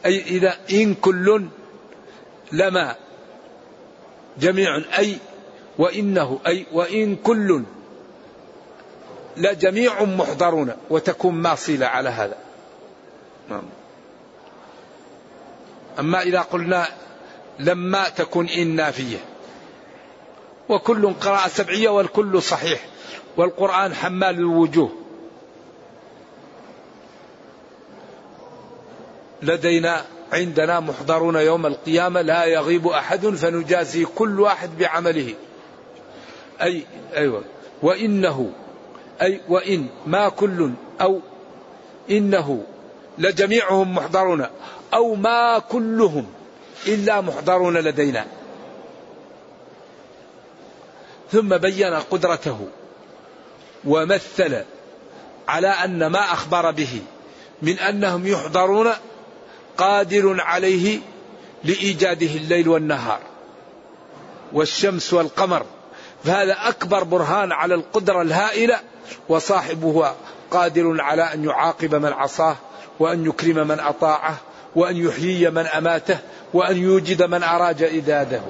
أي 0.05 0.21
إذا 0.21 0.57
إن 0.71 0.93
كل 0.93 1.45
لما 2.51 2.95
جميع 4.39 4.81
أي 4.97 5.17
وإنه 5.77 6.39
أي 6.47 6.65
وإن 6.71 7.15
كل 7.15 7.63
لجميع 9.37 10.03
محضرون 10.03 10.73
وتكون 10.89 11.33
ماصلة 11.35 11.85
على 11.85 12.09
هذا. 12.09 12.35
نعم. 13.49 13.63
أما 15.99 16.21
إذا 16.21 16.41
قلنا 16.41 16.87
لما 17.59 18.09
تكون 18.09 18.49
إن 18.49 18.75
نافية. 18.75 19.17
وكل 20.69 21.13
قراءة 21.13 21.47
سبعية 21.47 21.89
والكل 21.89 22.41
صحيح. 22.41 22.85
والقرآن 23.37 23.93
حمال 23.93 24.35
الوجوه. 24.35 24.91
لدينا 29.41 30.05
عندنا 30.33 30.79
محضرون 30.79 31.35
يوم 31.35 31.65
القيامة 31.65 32.21
لا 32.21 32.45
يغيب 32.45 32.87
أحد 32.87 33.27
فنجازي 33.27 34.05
كل 34.05 34.39
واحد 34.39 34.77
بعمله. 34.77 35.35
أي 36.61 36.83
أيوة. 37.15 37.43
وإنه 37.81 38.53
أي 39.21 39.41
وإن 39.49 39.87
ما 40.05 40.29
كل 40.29 40.71
أو 41.01 41.19
إنه 42.09 42.63
لجميعهم 43.17 43.95
محضرون 43.95 44.45
أو 44.93 45.15
ما 45.15 45.59
كلهم 45.59 46.25
إلا 46.87 47.21
محضرون 47.21 47.77
لدينا. 47.77 48.25
ثم 51.31 51.57
بين 51.57 51.93
قدرته 51.93 52.67
ومثل 53.85 54.63
على 55.47 55.67
أن 55.67 56.07
ما 56.07 56.19
أخبر 56.19 56.71
به 56.71 57.01
من 57.61 57.79
أنهم 57.79 58.27
يحضرون 58.27 58.89
قادر 59.77 60.41
عليه 60.41 60.99
لإيجاده 61.63 62.27
الليل 62.27 62.69
والنهار 62.69 63.19
والشمس 64.53 65.13
والقمر. 65.13 65.65
فهذا 66.23 66.57
أكبر 66.67 67.03
برهان 67.03 67.51
على 67.51 67.75
القدرة 67.75 68.21
الهائلة 68.21 68.79
وصاحبه 69.29 70.11
قادر 70.51 71.01
على 71.01 71.23
أن 71.33 71.43
يعاقب 71.43 71.95
من 71.95 72.13
عصاه 72.13 72.55
وأن 72.99 73.25
يكرم 73.25 73.67
من 73.67 73.79
أطاعه 73.79 74.37
وأن 74.75 74.97
يحيي 74.97 75.49
من 75.49 75.65
أماته 75.65 76.17
وأن 76.53 76.77
يوجد 76.77 77.23
من 77.23 77.43
أراد 77.43 77.83
إداده. 77.83 78.41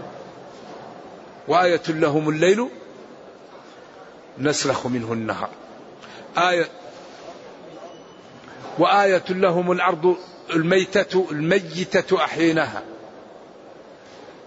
وآية 1.47 1.81
لهم 1.87 2.29
الليل 2.29 2.69
نسلخ 4.37 4.87
منه 4.87 5.13
النهار. 5.13 5.49
آية 6.37 6.67
وآية 8.79 9.23
لهم 9.29 9.71
الأرض 9.71 10.17
الميتة 10.49 11.27
الميتة 11.31 12.23
أحييناها. 12.23 12.81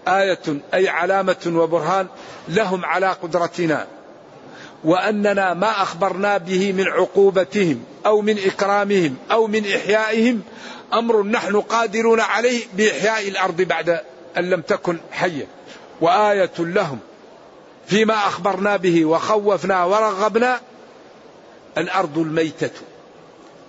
آية 0.07 0.61
أي 0.73 0.89
علامة 0.89 1.53
وبرهان 1.55 2.07
لهم 2.47 2.85
على 2.85 3.07
قدرتنا. 3.07 3.87
وأننا 4.83 5.53
ما 5.53 5.81
أخبرنا 5.81 6.37
به 6.37 6.71
من 6.71 6.87
عقوبتهم 6.87 7.83
أو 8.05 8.21
من 8.21 8.37
إكرامهم 8.45 9.15
أو 9.31 9.47
من 9.47 9.65
إحيائهم 9.65 10.41
أمر 10.93 11.23
نحن 11.23 11.61
قادرون 11.61 12.19
عليه 12.19 12.63
بإحياء 12.73 13.27
الأرض 13.27 13.61
بعد 13.61 13.99
أن 14.37 14.49
لم 14.49 14.61
تكن 14.61 14.97
حية. 15.11 15.47
وآية 16.01 16.51
لهم 16.59 16.99
فيما 17.87 18.13
أخبرنا 18.13 18.77
به 18.77 19.05
وخوفنا 19.05 19.83
ورغبنا 19.83 20.61
الأرض 21.77 22.17
الميتة 22.17 22.71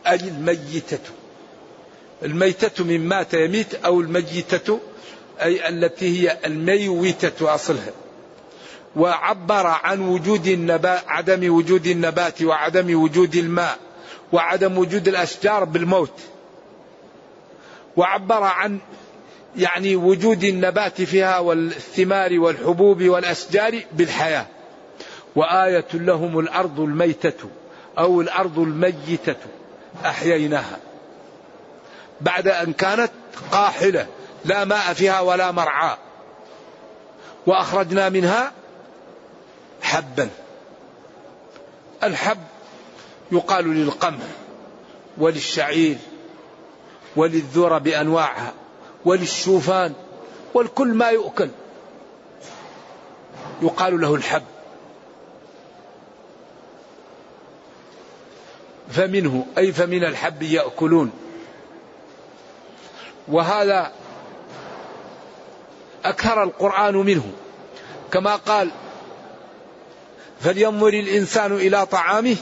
أي 0.07 0.17
الميتة. 0.17 0.99
الميتة 2.23 2.85
من 2.85 3.09
مات 3.09 3.35
يميت 3.35 3.75
أو 3.75 4.01
الميتة 4.01 4.81
أي 5.43 5.69
التي 5.69 6.23
هي 6.23 6.39
الميوتة 6.47 7.55
أصلها. 7.55 7.93
وعبر 8.97 9.67
عن 9.67 10.01
وجود 10.01 10.47
النبات 10.47 11.03
عدم 11.09 11.55
وجود 11.55 11.87
النبات 11.87 12.43
وعدم 12.43 13.03
وجود 13.03 13.35
الماء 13.35 13.79
وعدم 14.33 14.79
وجود 14.79 15.09
الأشجار 15.09 15.65
بالموت. 15.65 16.21
وعبر 17.97 18.43
عن 18.43 18.79
يعني 19.57 19.97
وجود 19.97 20.45
النبات 20.45 21.03
فيها 21.03 21.39
والثمار 21.39 22.39
والحبوب 22.39 23.03
والأشجار 23.03 23.81
بالحياة. 23.93 24.47
وآية 25.37 25.87
لهم 25.95 26.39
الأرض 26.39 26.81
الميتة 26.81 27.49
أو 27.99 28.21
الأرض 28.21 28.59
الميتة 28.59 29.37
أحييناها. 30.05 30.79
بعد 32.21 32.49
أن 32.49 32.73
كانت 32.73 33.11
قاحلة 33.53 34.07
لا 34.45 34.65
ماء 34.65 34.93
فيها 34.93 35.21
ولا 35.21 35.51
مرعى. 35.51 35.97
وأخرجنا 37.47 38.09
منها 38.09 38.53
حبا. 39.85 40.29
الحب 42.03 42.39
يقال 43.33 43.75
للقمح 43.75 44.25
وللشعير 45.19 45.97
وللذرة 47.17 47.79
بأنواعها 47.79 48.53
وللشوفان 49.05 49.93
والكل 50.55 50.89
ما 50.89 51.09
يؤكل. 51.09 51.49
يقال 53.63 54.01
له 54.01 54.15
الحب. 54.15 54.43
فمنه 58.91 59.47
أي 59.59 59.73
فمن 59.73 60.05
الحب 60.05 60.43
يأكلون. 60.43 61.11
وهذا 63.29 63.93
أكثر 66.05 66.43
القرآن 66.43 66.95
منه. 66.95 67.33
كما 68.13 68.37
قال 68.37 68.71
فلينظر 70.45 70.89
الإنسان 70.89 71.53
إلى 71.53 71.87
طعامه؟ 71.87 72.37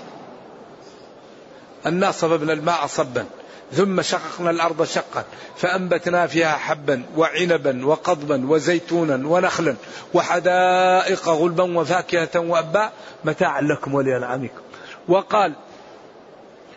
أنا 1.87 2.11
صببنا 2.11 2.53
الماء 2.53 2.87
صبا 2.87 3.25
ثم 3.73 4.03
شققنا 4.03 4.51
الأرض 4.51 4.85
شقا 4.85 5.25
فأنبتنا 5.57 6.27
فيها 6.27 6.53
حبا 6.53 7.03
وعنبا 7.17 7.87
وقضبا 7.87 8.47
وزيتونا 8.51 9.29
ونخلا 9.29 9.75
وحدائق 10.15 11.29
غلبا 11.29 11.79
وفاكهة 11.79 12.41
وأبا 12.41 12.91
متاعا 13.25 13.61
لكم 13.61 13.95
ولأنعامكم. 13.95 14.61
وقال 15.09 15.53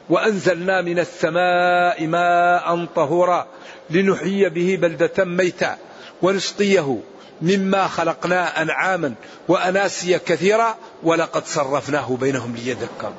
وأنزلنا 0.10 0.82
من 0.82 1.00
السماء 1.00 2.08
ماء 2.08 2.86
طهورا 2.96 3.48
لنحيي 3.90 4.50
به 4.50 4.78
بلدة 4.82 5.26
ميتا 5.26 5.78
ونسقيه 6.22 7.00
مما 7.42 7.88
خلقنا 7.88 8.62
أنعاما 8.62 9.14
وأناسيا 9.48 10.20
كثيرا 10.26 10.76
ولقد 11.06 11.46
صرفناه 11.46 12.18
بينهم 12.22 12.56
ليذكروا. 12.56 13.14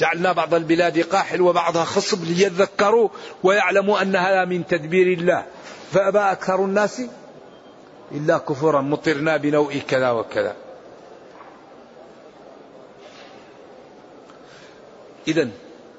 جعلنا 0.00 0.32
بعض 0.32 0.54
البلاد 0.54 0.98
قاحل 0.98 1.40
وبعضها 1.40 1.84
خصب 1.84 2.24
ليذكروا 2.24 3.08
ويعلموا 3.42 4.02
أن 4.02 4.16
هذا 4.16 4.44
من 4.44 4.66
تدبير 4.66 5.18
الله. 5.18 5.44
فأبى 5.92 6.18
أكثر 6.18 6.64
الناس 6.64 7.02
إلا 8.12 8.38
كفورا 8.38 8.80
مطرنا 8.80 9.36
بنوء 9.36 9.78
كذا 9.78 10.10
وكذا. 10.10 10.56
إذا 15.28 15.48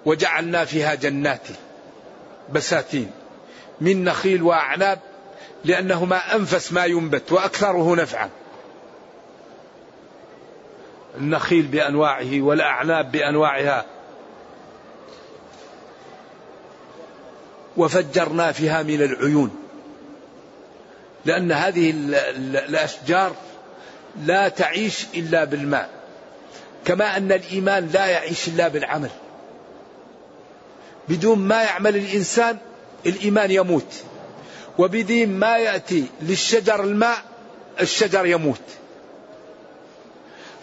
وجعلنا 0.06 0.66
فيها 0.66 0.96
جنات 0.96 1.48
بساتين 2.54 3.12
من 3.82 4.04
نخيل 4.04 4.44
وأعناب 4.44 5.00
لأنهما 5.66 6.36
أنفس 6.36 6.74
ما 6.74 6.86
ينبت 6.86 7.32
وأكثره 7.32 7.96
نفعا. 7.96 8.30
النخيل 11.18 11.68
بأنواعه 11.68 12.42
والأعناب 12.42 13.12
بأنواعها. 13.12 13.86
وفجرنا 17.78 18.52
فيها 18.52 18.84
من 18.84 19.02
العيون. 19.02 19.56
لأن 21.26 21.52
هذه 21.52 21.94
الأشجار 22.46 23.36
لا 24.26 24.48
تعيش 24.50 25.06
إلا 25.16 25.44
بالماء. 25.44 25.90
كما 26.86 27.18
أن 27.18 27.32
الإيمان 27.32 27.90
لا 27.94 28.06
يعيش 28.06 28.48
إلا 28.48 28.68
بالعمل. 28.68 29.10
بدون 31.10 31.40
ما 31.40 31.64
يعمل 31.64 31.96
الإنسان 31.96 32.58
الإيمان 33.06 33.52
يموت. 33.52 33.94
وبدين 34.78 35.40
ما 35.40 35.58
يأتي 35.58 36.06
للشجر 36.22 36.84
الماء 36.84 37.18
الشجر 37.82 38.26
يموت. 38.26 38.62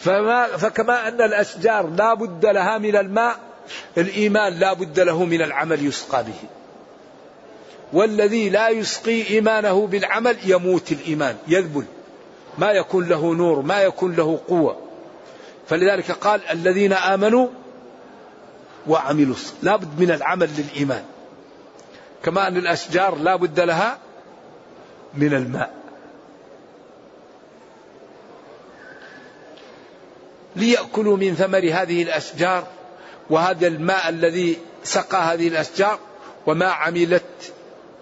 فما 0.04 0.46
فكما 0.46 1.08
أن 1.08 1.22
الأشجار 1.22 1.86
لا 1.86 2.14
بد 2.14 2.46
لها 2.46 2.78
من 2.78 2.96
الماء 2.96 3.36
الإيمان 3.98 4.52
لا 4.52 4.72
بد 4.72 5.00
له 5.00 5.24
من 5.24 5.42
العمل 5.42 5.86
يسقى 5.86 6.24
به. 6.24 6.48
والذي 7.92 8.50
لا 8.50 8.68
يسقي 8.68 9.30
إيمانه 9.30 9.86
بالعمل 9.86 10.36
يموت 10.44 10.92
الإيمان 10.92 11.36
يذبل. 11.48 11.84
ما 12.58 12.70
يكون 12.70 13.08
له 13.08 13.34
نور 13.34 13.62
ما 13.62 13.82
يكون 13.82 14.14
له 14.16 14.40
قوة. 14.48 14.76
فلذلك 15.68 16.10
قال 16.10 16.40
الذين 16.50 16.92
آمنوا 16.92 17.48
وعملوا 18.86 19.36
لا 19.62 19.76
بد 19.76 20.00
من 20.00 20.10
العمل 20.10 20.48
للإيمان. 20.58 21.04
كما 22.22 22.48
أن 22.48 22.56
الأشجار 22.56 23.14
لا 23.14 23.36
بد 23.36 23.60
لها 23.60 23.98
من 25.14 25.34
الماء. 25.34 25.83
ليأكلوا 30.56 31.16
من 31.16 31.34
ثمر 31.34 31.70
هذه 31.72 32.02
الأشجار 32.02 32.66
وهذا 33.30 33.66
الماء 33.66 34.08
الذي 34.08 34.56
سقى 34.84 35.18
هذه 35.18 35.48
الأشجار 35.48 35.98
وما 36.46 36.66
عملت 36.66 37.52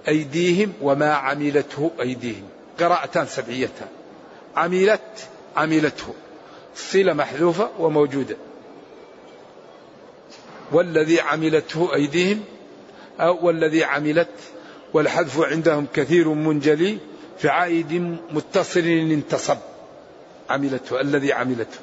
أيديهم 0.09 0.73
وما 0.83 1.13
عملته 1.15 1.91
أيديهم. 2.01 2.49
قراءتان 2.81 3.27
سبعيتان. 3.27 3.89
عملت 4.57 5.29
عملته. 5.57 6.15
صلة 6.77 7.13
محذوفة 7.13 7.71
وموجودة. 7.79 8.37
والذي 10.73 11.21
عملته 11.21 11.95
أيديهم 11.95 12.45
أو 13.21 13.47
والذي 13.47 13.85
عملت 13.85 14.29
والحذف 14.93 15.41
عندهم 15.41 15.87
كثير 15.95 16.29
منجلي 16.29 16.99
في 17.39 17.49
عائد 17.49 18.19
متصل 18.33 18.81
انتصب. 18.81 19.59
عملته 20.51 21.01
الذي 21.01 21.33
عملته. 21.33 21.79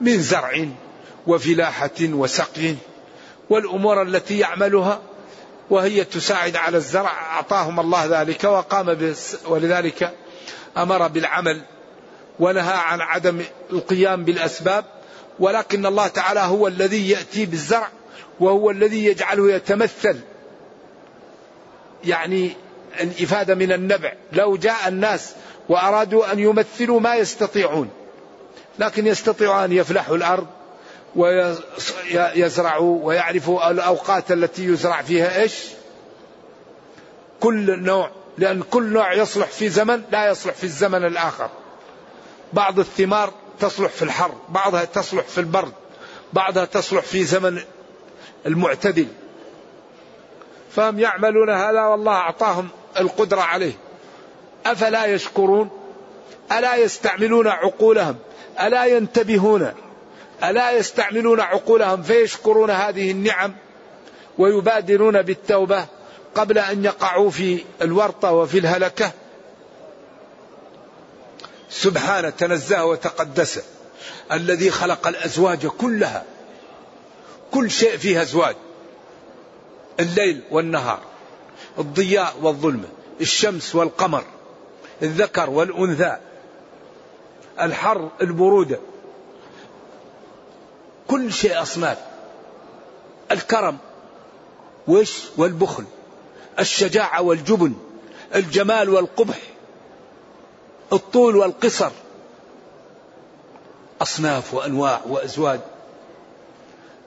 من 0.00 0.20
زرع 0.20 0.66
وفلاحة 1.26 2.00
وسقي 2.00 2.74
والأمور 3.50 4.02
التي 4.02 4.38
يعملها 4.38 5.00
وهي 5.70 6.04
تساعد 6.04 6.56
على 6.56 6.76
الزرع. 6.76 7.36
أعطاهم 7.36 7.80
الله 7.80 8.22
ذلك 8.22 8.44
وقام 8.44 9.14
ولذلك 9.46 10.14
أمر 10.76 11.08
بالعمل 11.08 11.62
ونهى 12.40 12.74
عن 12.74 13.00
عدم 13.00 13.42
القيام 13.72 14.24
بالأسباب. 14.24 14.84
ولكن 15.38 15.86
الله 15.86 16.06
تعالى 16.06 16.40
هو 16.40 16.68
الذي 16.68 17.10
يأتي 17.10 17.46
بالزرع 17.46 17.88
وهو 18.40 18.70
الذي 18.70 19.04
يجعله 19.04 19.52
يتمثل. 19.52 20.16
يعني 22.04 22.56
الإفادة 23.00 23.54
من 23.54 23.72
النبع. 23.72 24.12
لو 24.32 24.56
جاء 24.56 24.88
الناس 24.88 25.34
وأرادوا 25.68 26.32
أن 26.32 26.38
يمثلوا 26.38 27.00
ما 27.00 27.14
يستطيعون. 27.14 27.90
لكن 28.78 29.06
يستطيعوا 29.06 29.64
أن 29.64 29.72
يفلحوا 29.72 30.16
الأرض 30.16 30.46
ويزرعوا 31.16 32.98
ويعرفوا 33.02 33.70
الأوقات 33.70 34.32
التي 34.32 34.64
يزرع 34.64 35.02
فيها 35.02 35.40
إيش؟ 35.42 35.64
كل 37.40 37.82
نوع 37.82 38.10
لأن 38.38 38.62
كل 38.62 38.92
نوع 38.92 39.12
يصلح 39.12 39.46
في 39.46 39.68
زمن 39.68 40.02
لا 40.12 40.30
يصلح 40.30 40.54
في 40.54 40.64
الزمن 40.64 41.04
الآخر. 41.04 41.50
بعض 42.52 42.78
الثمار 42.78 43.32
تصلح 43.60 43.90
في 43.90 44.02
الحر 44.02 44.32
بعضها 44.48 44.84
تصلح 44.84 45.24
في 45.24 45.38
البرد 45.38 45.72
بعضها 46.32 46.64
تصلح 46.64 47.04
في 47.04 47.24
زمن 47.24 47.60
المعتدل. 48.46 49.06
فهم 50.70 50.98
يعملون 50.98 51.50
هذا 51.50 51.84
والله 51.84 52.12
أعطاهم 52.12 52.68
القدرة 53.00 53.40
عليه. 53.40 53.72
أفلا 54.66 55.06
يشكرون؟ 55.06 55.70
ألا 56.52 56.76
يستعملون 56.76 57.46
عقولهم؟ 57.46 58.16
ألا 58.60 58.84
ينتبهون 58.84 59.72
ألا 60.44 60.72
يستعملون 60.72 61.40
عقولهم 61.40 62.02
فيشكرون 62.02 62.70
هذه 62.70 63.10
النعم 63.10 63.54
ويبادرون 64.38 65.22
بالتوبة 65.22 65.86
قبل 66.34 66.58
أن 66.58 66.84
يقعوا 66.84 67.30
في 67.30 67.64
الورطة 67.82 68.32
وفي 68.32 68.58
الهلكة. 68.58 69.12
سبحانه 71.70 72.30
تنزه 72.30 72.84
وتقدس 72.84 73.62
الذي 74.32 74.70
خلق 74.70 75.06
الأزواج 75.06 75.66
كلها 75.66 76.24
كل 77.50 77.70
شيء 77.70 77.96
فيه 77.96 78.22
أزواج 78.22 78.56
الليل 80.00 80.40
والنهار 80.50 81.00
الضياء 81.78 82.36
والظلمة 82.42 82.88
الشمس 83.20 83.74
والقمر 83.74 84.24
الذكر 85.02 85.50
والأنثى 85.50 86.16
الحر 87.60 88.10
البرودة 88.20 88.78
كل 91.08 91.32
شيء 91.32 91.62
أصناف. 91.62 91.98
الكرم. 93.30 93.78
وش؟ 94.88 95.22
والبخل. 95.36 95.84
الشجاعة 96.58 97.22
والجبن. 97.22 97.74
الجمال 98.34 98.88
والقبح. 98.88 99.38
الطول 100.92 101.36
والقصر. 101.36 101.90
أصناف 104.02 104.54
وأنواع 104.54 105.00
وأزواج. 105.08 105.60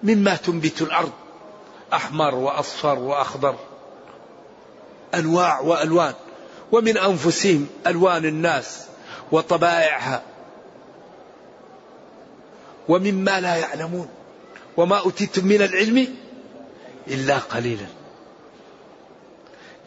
مما 0.03 0.35
تنبت 0.35 0.81
الأرض. 0.81 1.11
أحمر 1.93 2.35
وأصفر 2.35 2.99
وأخضر. 2.99 3.55
أنواع 5.15 5.59
وألوان. 5.59 6.13
ومن 6.71 6.97
أنفسهم 6.97 7.67
ألوان 7.87 8.25
الناس 8.25 8.85
وطبائعها. 9.31 10.21
ومما 12.89 13.39
لا 13.39 13.55
يعلمون 13.55 14.09
وما 14.77 14.99
أوتيتم 14.99 15.47
من 15.47 15.61
العلم 15.61 16.07
إلا 17.07 17.37
قليلا. 17.37 17.85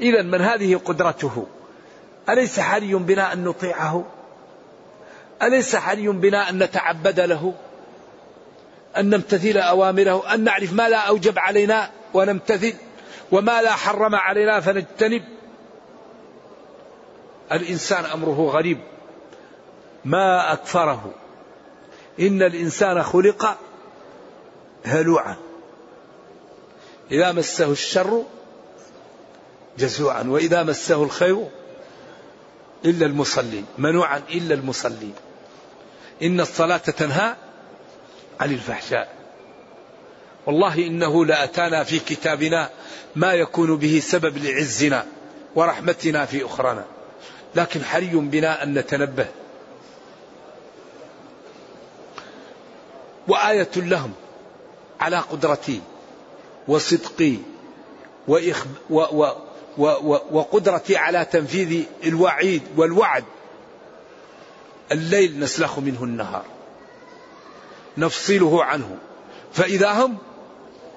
إذا 0.00 0.22
من 0.22 0.40
هذه 0.40 0.76
قدرته؟ 0.76 1.46
أليس 2.28 2.60
حري 2.60 2.94
بنا 2.94 3.32
أن 3.32 3.44
نطيعه؟ 3.44 4.04
أليس 5.42 5.76
حري 5.76 6.08
بنا 6.08 6.50
أن 6.50 6.62
نتعبد 6.62 7.20
له؟ 7.20 7.54
أن 8.96 9.10
نمتثل 9.10 9.58
أوامره؟ 9.58 10.34
أن 10.34 10.44
نعرف 10.44 10.72
ما 10.72 10.88
لا 10.88 10.98
أوجب 10.98 11.38
علينا 11.38 11.90
ونمتثل 12.14 12.74
وما 13.32 13.62
لا 13.62 13.72
حرم 13.72 14.14
علينا 14.14 14.60
فنجتنب؟ 14.60 15.22
الإنسان 17.52 18.04
أمره 18.04 18.50
غريب. 18.50 18.78
ما 20.04 20.52
أكفره؟ 20.52 21.14
إن 22.20 22.42
الإنسان 22.42 23.02
خلق 23.02 23.58
هلوعا. 24.84 25.36
إذا 27.10 27.32
مسه 27.32 27.72
الشر 27.72 28.24
جزوعا 29.78 30.22
وإذا 30.22 30.62
مسه 30.62 31.02
الخير 31.02 31.48
إلا 32.84 33.06
المصلين 33.06 33.66
منوعا 33.78 34.22
إلا 34.30 34.54
المصلين. 34.54 35.14
إن 36.22 36.40
الصلاة 36.40 36.76
تنهى 36.76 37.34
عن 38.40 38.52
الفحشاء. 38.52 39.14
والله 40.46 40.74
إنه 40.86 41.24
لأتانا 41.24 41.84
في 41.84 41.98
كتابنا 41.98 42.70
ما 43.16 43.32
يكون 43.32 43.76
به 43.76 44.00
سبب 44.00 44.38
لعزنا 44.38 45.06
ورحمتنا 45.54 46.26
في 46.26 46.44
أخرانا. 46.44 46.84
لكن 47.54 47.84
حري 47.84 48.10
بنا 48.14 48.62
أن 48.62 48.74
نتنبه. 48.74 49.28
وآية 53.28 53.70
لهم 53.76 54.12
على 55.00 55.16
قدرتي 55.16 55.80
وصدقي 56.68 57.36
وإخب 58.28 58.70
و 58.90 59.00
و 59.00 59.32
و 59.78 59.86
و 59.86 60.18
وقدرتي 60.32 60.96
على 60.96 61.24
تنفيذ 61.24 61.84
الوعيد 62.04 62.62
والوعد. 62.76 63.24
الليل 64.92 65.40
نسلخ 65.40 65.78
منه 65.78 66.04
النهار. 66.04 66.44
نفصله 67.98 68.64
عنه. 68.64 68.98
فإذا 69.52 69.92
هم 69.92 70.16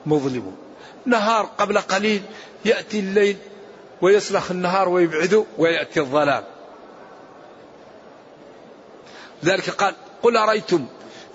مظلمون. 0.05 0.57
نهار 1.05 1.45
قبل 1.45 1.77
قليل 1.77 2.21
يأتي 2.65 2.99
الليل 2.99 3.37
ويسلخ 4.01 4.51
النهار 4.51 4.89
ويبعده 4.89 5.45
ويأتي 5.57 5.99
الظلام. 5.99 6.43
ذلك 9.45 9.69
قال 9.69 9.95
قل 10.23 10.37
أريتم 10.37 10.85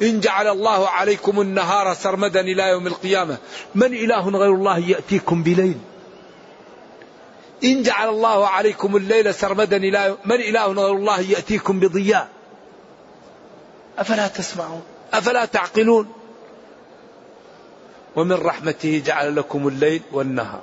إن 0.02 0.20
جعل 0.20 0.48
الله 0.48 0.88
عليكم 0.88 1.40
النهار 1.40 1.94
سرمدا 1.94 2.40
إلى 2.40 2.62
يوم 2.62 2.86
القيامة. 2.86 3.36
من 3.74 3.94
إله 3.94 4.28
غير 4.28 4.54
الله 4.54 4.78
يأتيكم 4.78 5.42
بليل. 5.42 5.78
إن 7.64 7.82
جعل 7.82 8.08
الله 8.08 8.48
عليكم 8.48 8.96
الليل 8.96 9.34
سرمدا 9.34 9.76
إلى 9.76 10.16
من 10.24 10.40
إله 10.40 10.66
غير 10.66 10.96
الله 10.96 11.20
يأتيكم 11.20 11.80
بضياء. 11.80 12.28
أفلا 13.98 14.28
تسمعون. 14.28 14.82
أفلا 15.12 15.44
تعقلون. 15.44 16.12
ومن 18.16 18.32
رحمته 18.32 19.02
جعل 19.06 19.36
لكم 19.36 19.68
الليل 19.68 20.02
والنهار. 20.12 20.62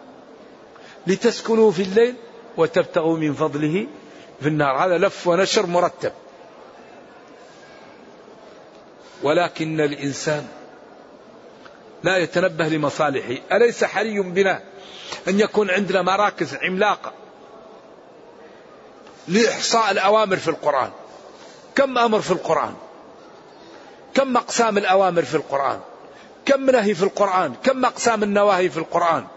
لتسكنوا 1.08 1.72
في 1.72 1.82
الليل 1.82 2.16
وتبتغوا 2.58 3.18
من 3.18 3.34
فضله 3.34 3.88
في 4.42 4.48
النهار. 4.48 4.86
هذا 4.86 4.98
لف 4.98 5.28
ونشر 5.28 5.66
مرتب. 5.66 6.12
ولكن 9.24 9.82
الإنسان 9.82 10.48
لا 12.04 12.18
يتنبه 12.18 12.68
لمصالحه. 12.68 13.36
أليس 13.52 13.84
حري 13.84 14.20
بنا 14.20 14.62
أن 15.28 15.40
يكون 15.40 15.72
عندنا 15.72 16.02
مراكز 16.02 16.56
عملاقة 16.56 17.14
لإحصاء 19.28 19.92
الأوامر 19.92 20.38
في 20.38 20.48
القرآن؟ 20.48 20.90
كم 21.76 21.98
أمر 21.98 22.22
في 22.22 22.32
القرآن؟ 22.32 22.74
كم 24.14 24.38
أقسام 24.38 24.78
الأوامر 24.78 25.22
في 25.22 25.36
القرآن؟ 25.36 25.80
كم 26.46 26.70
نهي 26.70 26.96
في 26.96 27.04
القرآن؟ 27.04 27.54
كم 27.64 27.86
أقسام 27.86 28.24
النواهي 28.24 28.70
في 28.70 28.78
القرآن؟ 28.78 29.28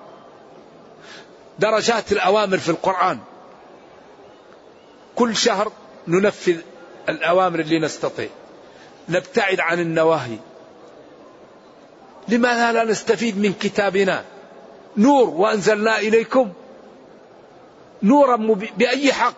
درجات 1.59 2.13
الأوامر 2.13 2.59
في 2.59 2.69
القرآن. 2.69 3.19
كل 5.17 5.37
شهر 5.37 5.73
ننفذ 6.09 6.57
الأوامر 7.09 7.61
اللي 7.61 7.79
نستطيع. 7.79 8.29
نبتعد 9.09 9.61
عن 9.61 9.81
النواهي. 9.81 10.37
لماذا 12.29 12.73
لا 12.73 12.85
نستفيد 12.85 13.39
من 13.39 13.53
كتابنا؟ 13.53 14.25
نور 14.97 15.29
وأنزلنا 15.29 15.99
إليكم 15.99 16.53
نورا 18.03 18.37
بأي 18.77 19.13
حق؟ 19.13 19.35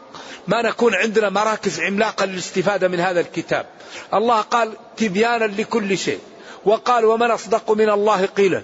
ما 0.49 0.63
نكون 0.63 0.95
عندنا 0.95 1.29
مراكز 1.31 1.81
عملاقة 1.81 2.25
للاستفادة 2.25 2.89
من 2.89 3.01
هذا 3.01 3.21
الكتاب. 3.21 3.67
الله 4.15 4.41
قال 4.41 4.73
تبيانا 4.97 5.45
لكل 5.45 5.99
شيء. 5.99 6.21
وقال 6.65 7.05
ومن 7.05 7.31
أصدق 7.31 7.71
من 7.71 7.91
الله 7.91 8.27
قيلا. 8.27 8.63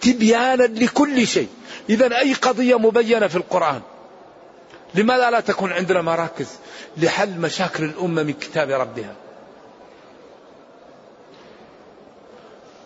تبيانا 0.00 0.62
لكل 0.62 1.26
شيء. 1.26 1.48
إذا 1.90 2.18
أي 2.18 2.34
قضية 2.34 2.78
مبينة 2.78 3.26
في 3.26 3.36
القرآن؟ 3.36 3.80
لماذا 4.94 5.30
لا 5.30 5.40
تكون 5.40 5.72
عندنا 5.72 6.02
مراكز 6.02 6.48
لحل 6.96 7.30
مشاكل 7.30 7.84
الأمة 7.84 8.22
من 8.22 8.32
كتاب 8.32 8.70
ربها؟ 8.70 9.14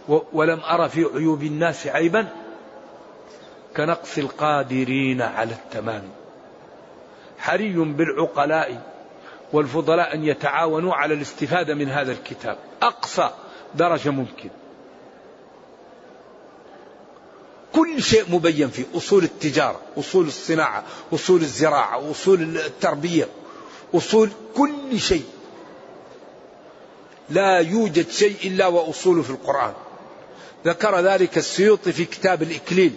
ولم 0.09 0.61
أرى 0.61 0.89
في 0.89 1.05
عيوب 1.15 1.43
الناس 1.43 1.87
عيبا. 1.87 2.29
كنقص 3.77 4.19
القادرين 4.19 5.23
على 5.23 5.53
التمام. 5.53 6.03
حري 7.39 7.73
بالعقلاء 7.73 8.83
والفضلاء 9.53 10.15
أن 10.15 10.25
يتعاونوا 10.25 10.95
على 10.95 11.15
الاستفادة 11.15 11.75
من 11.75 11.89
هذا 11.89 12.13
الكتاب. 12.13 12.59
أقصى 12.83 13.31
درجة 13.75 14.11
ممكن. 14.11 14.51
كل 17.75 18.03
شيء 18.03 18.25
مبين 18.31 18.69
فيه. 18.69 18.85
أصول 18.95 19.25
التجارة 19.25 19.81
أصول 19.99 20.27
الصناعة 20.27 20.85
أصول 21.13 21.41
الزراعة 21.41 22.11
أصول 22.11 22.43
التربية 22.43 23.29
أصول 23.95 24.31
كل 24.57 25.01
شيء. 25.01 25.25
لا 27.31 27.59
يوجد 27.59 28.09
شيء 28.11 28.37
إلا 28.45 28.67
وأصوله 28.67 29.23
في 29.23 29.31
القرآن. 29.31 29.75
ذكر 30.67 31.01
ذلك 31.01 31.39
السيوطي 31.39 31.93
في 31.93 32.05
كتاب 32.05 32.43
الإكليل 32.43 32.93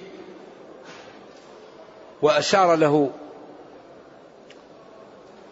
وأشار 2.22 2.76
له 2.76 3.12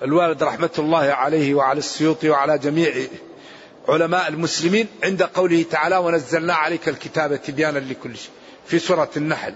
الوالد 0.02 0.44
رحمة 0.44 0.70
الله 0.80 0.98
عليه 0.98 1.54
وعلى 1.54 1.80
السيوطي 1.80 2.30
وعلى 2.30 2.58
جميع 2.58 2.94
علماء 3.88 4.28
المسلمين 4.28 4.88
عند 5.04 5.24
قوله 5.24 5.66
تعالى 5.72 5.98
ونزلنا 5.98 6.54
عليك 6.54 6.90
الكتاب 6.90 7.42
تبيانا 7.42 7.80
لكل 7.80 8.18
شيء 8.18 8.32
في 8.68 8.80
سورة 8.80 9.10
النحل 9.18 9.54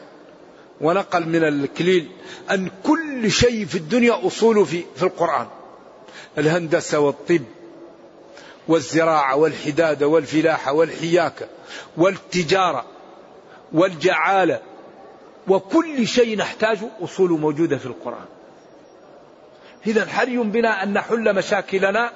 ونقل 0.81 1.27
من 1.27 1.43
الكليل 1.43 2.11
أن 2.51 2.69
كل 2.83 3.31
شيء 3.31 3.65
في 3.65 3.75
الدنيا 3.75 4.27
أصول 4.27 4.65
في, 4.65 4.83
في 4.95 5.03
القرآن 5.03 5.47
الهندسة 6.37 6.99
والطب 6.99 7.43
والزراعة 8.67 9.35
والحدادة 9.35 10.07
والفلاحة 10.07 10.73
والحياكة 10.73 11.47
والتجارة 11.97 12.85
والجعالة 13.73 14.61
وكل 15.47 16.07
شيء 16.07 16.37
نحتاج 16.37 16.77
أصول 17.01 17.29
موجودة 17.29 17.77
في 17.77 17.85
القرآن. 17.85 18.25
إذا 19.87 20.05
حري 20.05 20.37
بنا 20.37 20.83
أن 20.83 20.93
نحل 20.93 21.35
مشاكلنا 21.35 22.11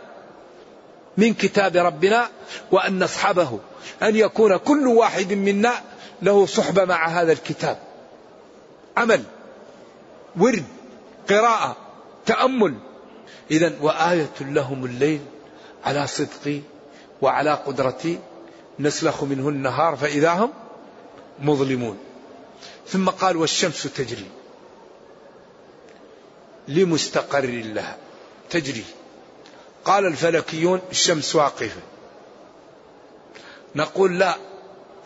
من 1.17 1.33
كتاب 1.33 1.77
ربنا 1.77 2.29
وأن 2.71 3.03
نصحبه؟ 3.03 3.59
أن 4.03 4.15
يكون 4.15 4.57
كل 4.57 4.87
واحد 4.87 5.33
منا 5.33 5.73
له 6.21 6.45
صحبة 6.45 6.85
مع 6.85 7.07
هذا 7.07 7.31
الكتاب. 7.31 7.77
عمل 8.97 9.23
ورد 10.37 10.63
قراءة 11.29 11.75
تأمل. 12.25 12.75
إذا 13.51 13.73
وآية 13.81 14.29
لهم 14.41 14.85
الليل 14.85 15.21
على 15.85 16.07
صدقي 16.07 16.61
وعلى 17.21 17.53
قدرتي 17.53 18.19
نسلخ 18.79 19.23
منه 19.23 19.49
النهار 19.49 19.95
فإذا 19.95 20.29
هم 20.29 20.53
مظلمون. 21.39 21.97
ثم 22.87 23.09
قال 23.09 23.37
والشمس 23.37 23.83
تجري 23.83 24.25
لمستقر 26.67 27.45
لها. 27.45 27.97
تجري. 28.49 28.83
قال 29.85 30.05
الفلكيون 30.05 30.81
الشمس 30.91 31.35
واقفة. 31.35 31.81
نقول 33.75 34.19
لا 34.19 34.37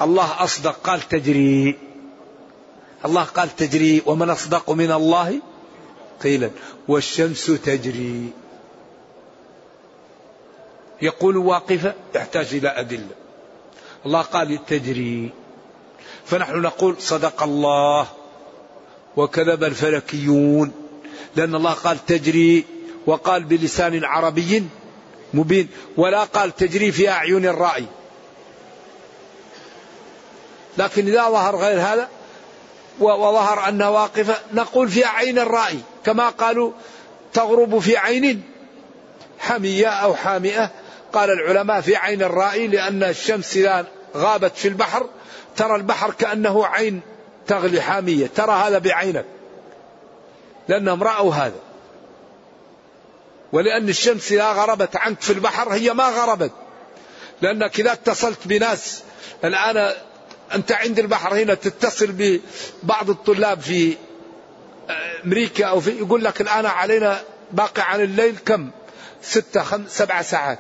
الله 0.02 0.44
أصدق 0.44 0.80
قال 0.84 1.02
تجري. 1.02 1.80
الله 3.06 3.24
قال 3.24 3.56
تجري 3.56 4.02
ومن 4.06 4.30
أصدق 4.30 4.72
من 4.72 4.92
الله 4.92 5.42
قيلا. 6.24 6.50
والشمس 6.88 7.46
تجري. 7.46 8.32
يقول 11.02 11.38
واقفة 11.38 11.94
يحتاج 12.16 12.48
إلى 12.54 12.70
أدلة. 12.70 13.16
الله 14.06 14.22
قال 14.22 14.66
تجري 14.66 15.30
فنحن 16.26 16.62
نقول 16.62 16.96
صدق 17.00 17.44
الله 17.44 18.08
وكذب 19.18 19.64
الفلكيون. 19.64 20.72
لأن 21.36 21.56
الله 21.56 21.74
قال 21.74 22.06
تجري 22.06 22.66
وقال 23.06 23.44
بلسان 23.44 24.04
عربي 24.04 24.64
مبين 25.34 25.68
ولا 25.98 26.24
قال 26.24 26.56
تجري 26.56 26.92
في 26.92 27.10
أعين 27.10 27.46
الرأي. 27.46 27.86
لكن 30.78 31.08
إذا 31.08 31.30
ظهر 31.30 31.56
غير 31.56 31.82
هذا 31.82 32.10
وظهر 33.00 33.70
أنها 33.70 33.90
واقفة 33.90 34.36
نقول 34.54 34.90
في 34.90 35.04
عين 35.06 35.40
الرأي. 35.40 35.80
كما 36.06 36.30
قالوا 36.30 36.72
تغرب 37.34 37.80
في 37.80 37.98
عين 37.98 38.44
حمية 39.40 39.88
أو 39.88 40.16
حامئة. 40.16 40.72
قال 41.14 41.30
العلماء 41.30 41.82
في 41.82 41.96
عين 41.96 42.22
الرأي 42.22 42.68
لأن 42.68 43.04
الشمس 43.04 43.58
إذا 43.58 43.88
غابت 44.16 44.58
في 44.58 44.68
البحر 44.68 45.10
ترى 45.56 45.76
البحر 45.76 46.12
كأنه 46.12 46.66
عين 46.66 47.02
تغلي 47.48 47.82
حامية. 47.82 48.28
ترى 48.36 48.52
هذا 48.52 48.78
بعينك. 48.78 49.26
لأنهم 50.68 51.04
رأوا 51.04 51.34
هذا. 51.34 51.60
ولأن 53.52 53.90
الشمس 53.90 54.32
إذا 54.32 54.52
غربت 54.52 54.96
عنك 54.96 55.22
في 55.22 55.34
البحر 55.34 55.74
هي 55.74 55.94
ما 55.94 56.10
غربت. 56.10 56.52
لأنك 57.42 57.80
إذا 57.80 57.92
اتصلت 57.92 58.40
بناس 58.46 59.04
الآن 59.44 59.94
أنت 60.56 60.72
عند 60.72 61.00
البحر 61.00 61.36
هنا 61.36 61.54
تتصل 61.54 62.12
ببعض 62.12 63.10
الطلاب 63.10 63.60
في 63.60 63.98
أمريكا 65.26 65.66
أو 65.66 65.80
في 65.80 65.92
يقول 65.92 66.24
لك 66.24 66.42
الآن 66.42 66.66
علينا 66.66 67.22
باقي 67.52 67.82
عن 67.82 68.02
الليل 68.02 68.36
كم؟ 68.46 68.70
ستة 69.22 69.64
خم 69.64 69.84
سبع 69.88 70.22
ساعات. 70.22 70.60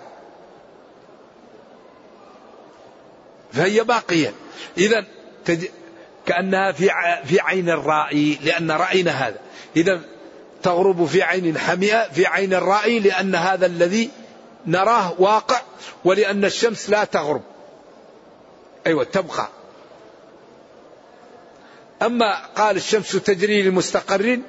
فهي 3.51 3.83
باقية. 3.83 4.33
إذا 4.77 5.05
تج... 5.45 5.65
كأنها 6.25 6.71
في 6.71 6.89
في 7.25 7.39
عين 7.39 7.69
الرائي 7.69 8.39
لأن 8.43 8.71
رأينا 8.71 9.12
هذا. 9.12 9.39
إذا 9.75 10.01
تغرب 10.63 11.05
في 11.05 11.23
عين 11.23 11.57
حمئة 11.57 12.09
في 12.09 12.25
عين 12.25 12.53
الرائي 12.53 12.99
لأن 12.99 13.35
هذا 13.35 13.65
الذي 13.65 14.09
نراه 14.67 15.13
واقع 15.19 15.62
ولأن 16.05 16.45
الشمس 16.45 16.89
لا 16.89 17.03
تغرب. 17.03 17.41
أيوة 18.88 19.03
تبقى. 19.03 19.47
أما 22.01 22.45
قال 22.45 22.75
الشمس 22.75 23.12
تجري 23.12 23.62
لمستقر 23.62 24.39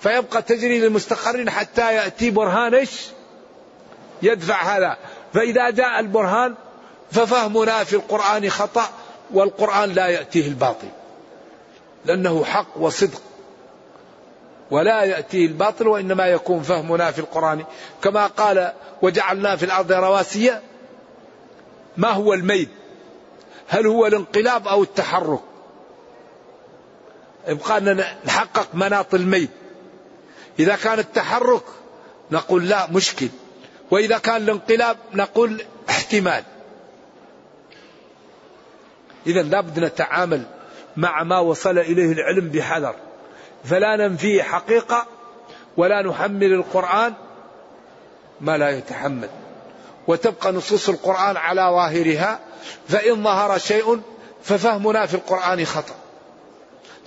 فيبقى 0.00 0.42
تجري 0.42 0.88
لمستقر 0.88 1.50
حتى 1.50 1.94
يأتي 1.94 2.30
برهان 2.30 2.74
إيش؟ 2.74 2.90
يدفع 4.22 4.62
هذا. 4.62 4.96
فإذا 5.34 5.70
جاء 5.70 6.00
البرهان 6.00 6.54
ففهمنا 7.12 7.84
في 7.84 7.96
القرآن 7.96 8.50
خطأ 8.50 8.88
والقرآن 9.32 9.92
لا 9.92 10.06
يأتيه 10.06 10.48
الباطل 10.48 10.88
لأنه 12.04 12.44
حق 12.44 12.66
وصدق 12.76 13.22
ولا 14.70 15.02
يأتيه 15.02 15.46
الباطل 15.46 15.88
وإنما 15.88 16.26
يكون 16.26 16.62
فهمنا 16.62 17.10
في 17.10 17.18
القرآن. 17.18 17.64
كما 18.02 18.26
قال 18.26 18.72
وجعلنا 19.02 19.56
في 19.56 19.64
الأرض 19.64 19.92
رواسي 19.92 20.60
ما 21.96 22.10
هو 22.10 22.34
الميل؟ 22.34 22.68
هل 23.68 23.86
هو 23.86 24.06
الانقلاب 24.06 24.68
أو 24.68 24.82
التحرك؟ 24.82 25.40
يبقى 27.48 27.78
أن 27.78 28.04
نحقق 28.24 28.68
مناط 28.74 29.14
الميل. 29.14 29.48
إذا 30.58 30.76
كان 30.76 30.98
التحرك 30.98 31.64
نقول 32.30 32.68
لا 32.68 32.90
مشكل 32.90 33.28
وإذا 33.90 34.18
كان 34.18 34.36
الانقلاب 34.36 34.96
نقول 35.12 35.64
احتمال. 35.90 36.44
إذا 39.26 39.42
لابد 39.42 39.78
نتعامل 39.78 40.42
مع 40.96 41.22
ما 41.22 41.38
وصل 41.38 41.78
إليه 41.78 42.12
العلم 42.12 42.48
بحذر. 42.48 42.94
فلا 43.64 43.96
ننفي 43.96 44.42
حقيقة 44.42 45.06
ولا 45.76 46.02
نحمل 46.02 46.52
القرآن 46.52 47.12
ما 48.40 48.58
لا 48.58 48.70
يتحمل. 48.70 49.28
وتبقى 50.06 50.52
نصوص 50.52 50.88
القرآن 50.88 51.36
على 51.36 51.60
ظاهرها 51.60 52.38
فإن 52.88 53.24
ظهر 53.24 53.58
شيء 53.58 54.00
ففهمنا 54.42 55.06
في 55.06 55.14
القرآن 55.14 55.64
خطأ. 55.64 55.94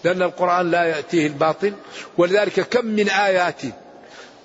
لأن 0.04 0.22
القرآن 0.22 0.72
لا 0.72 0.84
يأتيه 0.84 1.28
الباطل 1.28 1.74
ولذلك 2.18 2.60
كم 2.60 2.86
من 2.86 3.10
آيات 3.10 3.62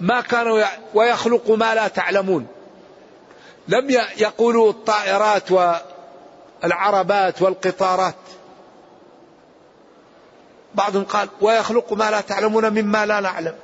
ما 0.01 0.21
كانوا 0.21 0.65
ويخلق 0.95 1.51
ما 1.51 1.75
لا 1.75 1.89
تعلمون. 1.89 2.47
لم 3.69 3.91
يقولوا 4.17 4.71
الطائرات 4.71 5.53
والعربات 6.63 7.43
والقطارات. 7.43 8.15
بعضهم 10.75 11.05
قال 11.05 11.29
ويخلق 11.41 11.93
ما 11.93 12.11
لا 12.11 12.21
تعلمون 12.21 12.71
مما 12.71 13.07
لا 13.07 13.21
نعلم. 13.21 13.55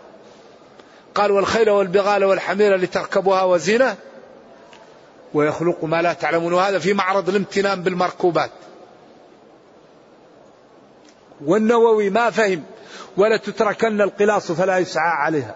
قال 1.15 1.31
والخيل 1.31 1.71
والبغال 1.71 2.25
والحمير 2.25 2.77
لتركبوها 2.77 3.43
وزينة 3.43 3.97
ويخلق 5.35 5.85
ما 5.85 6.03
لا 6.03 6.13
تعلمون. 6.13 6.53
وهذا 6.53 6.79
في 6.79 6.93
معرض 6.93 7.29
الامتنان 7.29 7.83
بالمركوبات. 7.83 8.51
والنووي 11.45 12.11
ما 12.11 12.31
فهم 12.31 12.65
ولا 13.17 13.37
تتركن 13.37 14.01
القلاص 14.01 14.53
فلا 14.53 14.79
يسعى 14.79 15.11
عليها. 15.11 15.55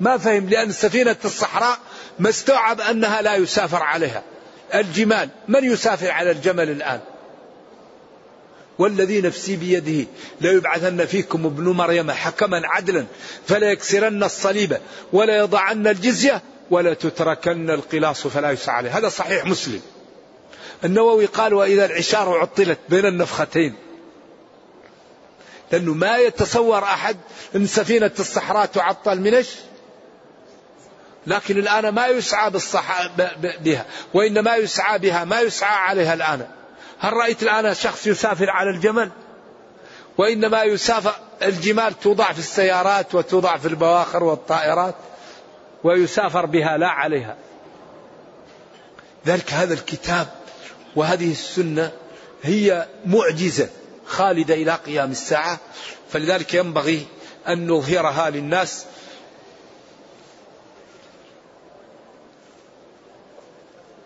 ما 0.00 0.18
فهم 0.18 0.48
لأن 0.48 0.72
سفينة 0.72 1.16
الصحراء 1.24 1.78
ما 2.18 2.28
استوعب 2.28 2.80
أنها 2.80 3.22
لا 3.22 3.34
يسافر 3.34 3.82
عليها. 3.82 4.22
الجمال. 4.74 5.28
من 5.48 5.64
يسافر 5.64 6.10
على 6.10 6.30
الجمل 6.30 6.70
الآن؟ 6.70 7.00
والذي 8.78 9.20
نفسي 9.20 9.56
بيده. 9.56 10.06
ليبعثن 10.40 11.04
فيكم 11.04 11.46
ابن 11.46 11.64
مريم 11.64 12.10
حكما 12.10 12.62
عدلا 12.64 13.06
فلا 13.46 13.70
يكسرن 13.70 14.22
الصليب 14.22 14.76
ولا 15.12 15.36
يضعن 15.36 15.86
الجزية 15.86 16.42
ولا 16.70 16.94
تتركن 16.94 17.70
القلاص 17.70 18.26
فلا 18.26 18.50
يسعى 18.50 18.76
عليه. 18.76 18.98
هذا 18.98 19.08
صحيح 19.08 19.46
مسلم. 19.46 19.80
النووي 20.84 21.26
قال 21.26 21.54
وإذا 21.54 21.84
العشار 21.84 22.38
عطلت 22.38 22.78
بين 22.88 23.06
النفختين 23.06 23.74
لأنه 25.72 25.94
ما 25.94 26.18
يتصور 26.18 26.82
أحد 26.82 27.16
أن 27.56 27.66
سفينة 27.66 28.10
الصحراء 28.18 28.66
تعطل 28.66 29.20
من 29.20 29.34
إيش؟ 29.34 29.48
لكن 31.26 31.58
الآن 31.58 31.88
ما 31.88 32.06
يسعى 32.06 32.50
بالصح... 32.50 33.06
بها 33.60 33.86
وإنما 34.14 34.56
يسعى 34.56 34.98
بها 34.98 35.24
ما 35.24 35.40
يسعى 35.40 35.76
عليها 35.76 36.14
الآن. 36.14 36.46
هل 36.98 37.12
رأيت 37.12 37.42
الآن 37.42 37.74
شخص 37.74 38.06
يسافر 38.06 38.50
على 38.50 38.70
الجمل؟ 38.70 39.10
وإنما 40.18 40.62
يسافر 40.62 41.14
الجمال 41.42 42.00
توضع 42.00 42.32
في 42.32 42.38
السيارات 42.38 43.14
وتوضع 43.14 43.56
في 43.56 43.68
البواخر 43.68 44.24
والطائرات 44.24 44.94
ويسافر 45.84 46.46
بها 46.46 46.78
لا 46.78 46.88
عليها. 46.88 47.36
ذلك 49.26 49.52
هذا 49.52 49.74
الكتاب 49.74 50.26
وهذه 50.96 51.32
السنة 51.32 51.92
هي 52.42 52.86
معجزة 53.06 53.68
خالدة 54.06 54.54
إلى 54.54 54.74
قيام 54.74 55.10
الساعة. 55.10 55.58
فلذلك 56.10 56.54
ينبغي 56.54 57.06
أن 57.48 57.66
نظهرها 57.66 58.30
للناس 58.30 58.86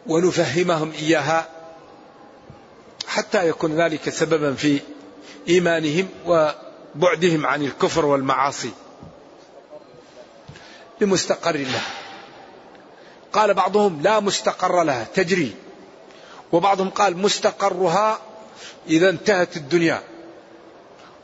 ونفهمهم 0.07 0.93
إياها 0.93 1.49
حتى 3.07 3.49
يكون 3.49 3.81
ذلك 3.81 4.11
سببا 4.11 4.55
في 4.55 4.81
إيمانهم 5.49 6.09
وبعدهم 6.27 7.47
عن 7.47 7.63
الكفر 7.63 8.07
والمعاصي. 8.07 8.71
لمستقر 11.01 11.57
لها 11.57 11.83
قال 13.33 13.55
بعضهم 13.55 14.03
لا 14.03 14.21
مستقر 14.21 14.83
لها 14.83 15.07
تجري. 15.15 15.55
وبعضهم 16.53 16.91
قال 16.91 17.17
مستقرها 17.17 18.19
إذا 18.89 19.11
انتهت 19.11 19.57
الدنيا. 19.57 20.03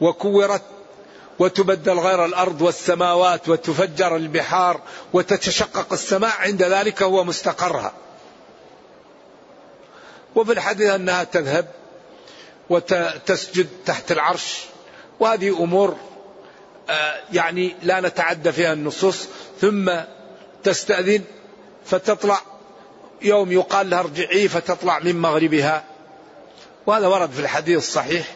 وكورت 0.00 0.62
وتبدل 1.38 1.98
غير 1.98 2.24
الأرض 2.24 2.62
والسماوات 2.62 3.48
وتفجر 3.48 4.16
البحار 4.16 4.80
وتتشقق 5.12 5.92
السماء 5.92 6.32
عند 6.38 6.62
ذلك 6.62 7.02
هو 7.02 7.24
مستقرها. 7.24 7.92
وفي 10.34 10.52
الحديث 10.52 10.90
أنها 10.90 11.24
تذهب 11.24 11.66
وتسجد 12.70 13.68
تحت 13.86 14.12
العرش. 14.12 14.64
وهذه 15.20 15.48
أمور 15.64 15.96
آه، 16.90 17.20
يعني 17.32 17.74
لا 17.82 18.00
نتعدى 18.00 18.52
فيها 18.52 18.72
النصوص. 18.72 19.28
ثم 19.60 19.92
تستأذن 20.62 21.22
فتطلع 21.84 22.40
يوم 23.22 23.52
يقال 23.52 23.90
لها 23.90 24.00
ارجعي 24.00 24.48
فتطلع 24.48 24.98
من 24.98 25.20
مغربها. 25.20 25.84
وهذا 26.86 27.06
ورد 27.06 27.30
في 27.30 27.40
الحديث 27.40 27.78
الصحيح. 27.78 28.34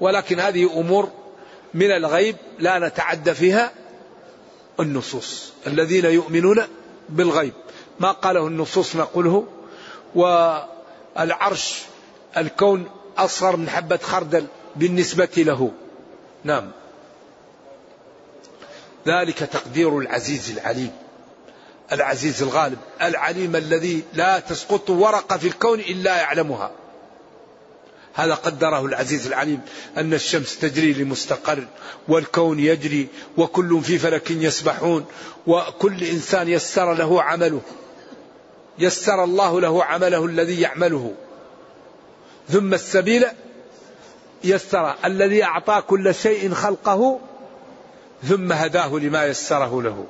ولكن 0.00 0.40
هذه 0.40 0.80
أمور 0.80 1.10
من 1.74 1.90
الغيب 1.90 2.36
لا 2.58 2.78
نتعدى 2.78 3.34
فيها 3.34 3.72
النصوص. 4.80 5.52
الذين 5.66 6.04
يؤمنون 6.04 6.62
بالغيب. 7.08 7.52
ما 8.00 8.12
قاله 8.12 8.46
النصوص 8.46 8.96
نقوله. 8.96 9.46
والعرش 11.16 11.78
الكون 12.36 12.90
أصغر 13.18 13.56
من 13.56 13.68
حبة 13.68 13.96
خردل 14.02 14.46
بالنسبة 14.76 15.28
له. 15.36 15.72
نعم. 16.44 16.70
ذلك 19.06 19.38
تقدير 19.38 19.98
العزيز 19.98 20.50
العليم. 20.50 20.92
العزيز 21.92 22.42
الغالب 22.42 22.78
العليم 23.02 23.56
الذي 23.56 24.02
لا 24.14 24.38
تسقط 24.38 24.90
ورقة 24.90 25.38
في 25.38 25.48
الكون 25.48 25.80
إلا 25.80 26.16
يعلمها. 26.16 26.70
هذا 28.14 28.34
قدره 28.34 28.86
العزيز 28.86 29.26
العليم 29.26 29.60
أن 29.96 30.14
الشمس 30.14 30.58
تجري 30.58 30.92
لمستقر 30.92 31.66
والكون 32.08 32.60
يجري 32.60 33.08
وكل 33.36 33.80
في 33.80 33.98
فلك 33.98 34.30
يسبحون 34.30 35.06
وكل 35.46 36.04
إنسان 36.04 36.48
يسر 36.48 36.94
له 36.94 37.22
عمله. 37.22 37.60
يسر 38.80 39.24
الله 39.24 39.60
له 39.60 39.84
عمله 39.84 40.24
الذي 40.24 40.60
يعمله. 40.60 41.14
ثم 42.48 42.74
السبيل 42.74 43.26
يسر 44.44 44.94
الذي 45.04 45.44
أعطى 45.44 45.82
كل 45.88 46.14
شيء 46.14 46.54
خلقه 46.54 47.20
ثم 48.22 48.52
هداه 48.52 48.98
لما 48.98 49.26
يسره 49.26 49.82
له. 49.82 50.06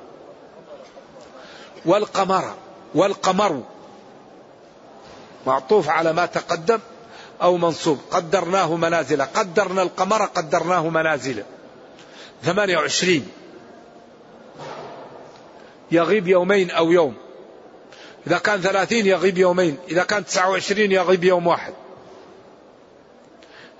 والقمر 1.85 2.53
والقمر 2.95 3.63
معطوف 5.47 5.89
على 5.89 6.13
ما 6.13 6.25
تقدم 6.25 6.79
أو 7.41 7.57
منصوب. 7.57 7.99
قدرناه 8.11 8.75
منازل 8.75 9.21
قدرنا 9.21 9.81
القمر 9.81 10.25
قدرناه 10.25 10.89
منازل. 10.89 11.43
ثمانية 12.43 12.77
وعشرين. 12.77 13.27
يغيب 15.91 16.27
يومين 16.27 16.71
أو 16.71 16.91
يوم. 16.91 17.15
إذا 18.27 18.37
كان 18.37 18.61
ثلاثين 18.61 19.05
يغيب 19.05 19.37
يومين 19.37 19.77
إذا 19.89 20.03
كان 20.03 20.25
تسعة 20.25 20.49
وعشرين 20.49 20.91
يغيب 20.91 21.23
يوم 21.23 21.47
واحد. 21.47 21.73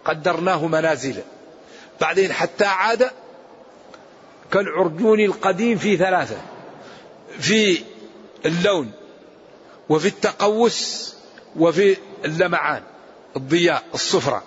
قدرناه 0.06 0.68
منازل. 0.68 1.22
بعدين 2.02 2.34
حتى 2.34 2.66
عاد 2.66 3.10
كالعرجون 4.52 5.20
القديم 5.20 5.78
في 5.78 5.98
ثلاثة 5.98 6.38
في 7.40 7.84
اللون 8.46 8.92
وفي 9.90 10.08
التقوس 10.08 11.14
وفي 11.56 11.98
اللمعان 12.26 12.84
الضياء 13.36 13.84
الصفرة. 13.94 14.44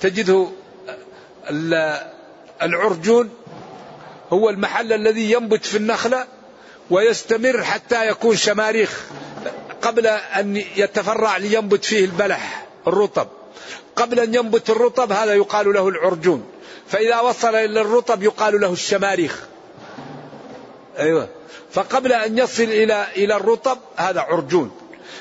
تجده 0.00 0.48
العرجون 2.62 3.30
هو 4.32 4.50
المحل 4.50 4.92
الذي 4.92 5.32
ينبت 5.32 5.66
في 5.66 5.76
النخلة 5.76 6.26
ويستمر 6.90 7.64
حتى 7.64 8.08
يكون 8.08 8.36
شماريخ 8.36 9.04
قبل 9.82 10.06
أن 10.06 10.56
يتفرع 10.56 11.36
لينبت 11.36 11.84
فيه 11.84 12.04
البلح 12.04 12.66
الرطب. 12.86 13.28
قبل 13.96 14.20
أن 14.20 14.34
ينبت 14.34 14.70
الرطب 14.70 15.12
هذا 15.12 15.34
يقال 15.34 15.72
له 15.72 15.88
العرجون. 15.88 16.46
فإذا 16.88 17.20
وصل 17.20 17.54
إلى 17.54 17.80
الرطب 17.80 18.22
يقال 18.22 18.60
له 18.60 18.72
الشماريخ. 18.72 19.46
أيوة. 20.98 21.28
فقبل 21.72 22.12
أن 22.12 22.38
يصل 22.38 22.62
إلى 22.62 23.06
إلى 23.16 23.36
الرطب 23.36 23.78
هذا 23.96 24.20
عرجون. 24.20 24.70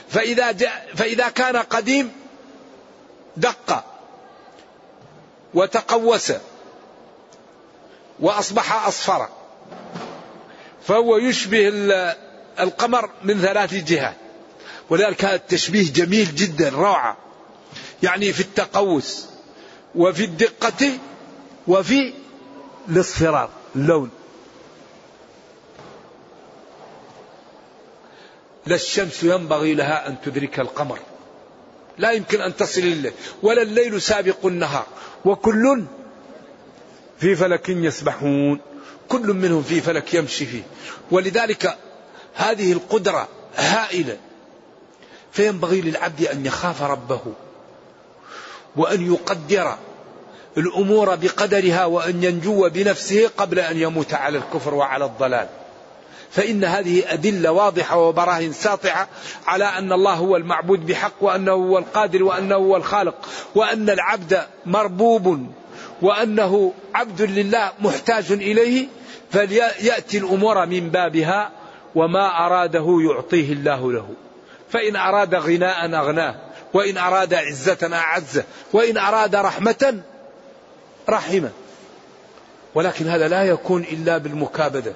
فإذا 0.09 0.51
جاء 0.51 0.87
فإذا 0.95 1.29
كان 1.29 1.57
قديم 1.57 2.11
دق 3.37 3.83
وتقوس 5.53 6.33
وأصبح 8.19 8.87
أصفر. 8.87 9.29
فهو 10.87 11.17
يشبه 11.17 11.69
القمر 12.59 13.09
من 13.23 13.41
ثلاث 13.41 13.73
جهات. 13.73 14.15
ولذلك 14.89 15.25
هذا 15.25 15.35
التشبيه 15.35 15.93
جميل 15.93 16.35
جدا 16.35 16.69
روعة. 16.69 17.17
يعني 18.03 18.33
في 18.33 18.39
التقوس 18.39 19.25
وفي 19.95 20.23
الدقة 20.23 20.91
وفي 21.67 22.13
الاصفرار 22.89 23.49
اللون. 23.75 24.09
لا 28.65 28.75
الشمس 28.75 29.23
ينبغي 29.23 29.73
لها 29.73 30.07
أن 30.07 30.15
تدرك 30.25 30.59
القمر. 30.59 30.99
لا 31.97 32.11
يمكن 32.11 32.41
أن 32.41 32.55
تصل 32.55 32.81
الليل 32.81 33.13
ولا 33.43 33.61
الليل 33.61 34.01
سابق 34.01 34.45
النهار. 34.45 34.85
وكل 35.25 35.83
في 37.19 37.35
فلك 37.35 37.69
يسبحون. 37.69 38.59
كل 39.09 39.33
منهم 39.33 39.63
في 39.63 39.81
فلك 39.81 40.13
يمشي 40.13 40.45
فيه. 40.45 40.63
ولذلك 41.11 41.77
هذه 42.35 42.73
القدرة 42.73 43.27
هائلة. 43.55 44.17
فينبغي 45.31 45.81
للعبد 45.81 46.27
أن 46.27 46.45
يخاف 46.45 46.81
ربه 46.81 47.21
وأن 48.75 49.13
يقدر 49.13 49.75
الأمور 50.57 51.15
بقدرها 51.15 51.85
وأن 51.85 52.23
ينجو 52.23 52.69
بنفسه 52.69 53.29
قبل 53.37 53.59
أن 53.59 53.77
يموت 53.77 54.13
على 54.13 54.37
الكفر 54.37 54.73
وعلى 54.73 55.05
الضلال. 55.05 55.47
فإن 56.35 56.63
هذه 56.63 57.13
أدلة 57.13 57.51
واضحة 57.51 57.97
وبراهين 57.97 58.53
ساطعة 58.53 59.07
على 59.47 59.65
أن 59.65 59.91
الله 59.91 60.13
هو 60.13 60.35
المعبود 60.35 60.85
بحق 60.85 61.13
وأنه 61.21 61.51
هو 61.51 61.77
القادر 61.77 62.23
وأنه 62.23 62.55
هو 62.55 62.77
الخالق 62.77 63.15
وأن 63.55 63.89
العبد 63.89 64.41
مربوب 64.65 65.49
وأنه 66.01 66.73
عبد 66.93 67.21
لله 67.21 67.71
محتاج 67.79 68.31
إليه 68.31 68.87
فليأتي 69.31 70.17
الأمور 70.17 70.65
من 70.65 70.89
بابها 70.89 71.51
وما 71.95 72.45
أراده 72.45 72.97
يعطيه 73.11 73.53
الله 73.53 73.91
له. 73.91 74.09
فإن 74.69 74.95
أراد 74.95 75.35
غناء 75.35 75.85
أغناه 75.85 76.35
وإن 76.73 76.97
أراد 76.97 77.33
عزة 77.33 77.89
أعزه 77.93 78.43
وإن 78.73 78.97
أراد 78.97 79.35
رحمة 79.35 79.99
رحمه. 81.09 81.51
ولكن 82.75 83.07
هذا 83.07 83.27
لا 83.27 83.43
يكون 83.43 83.81
إلا 83.81 84.17
بالمكابدة. 84.17 84.93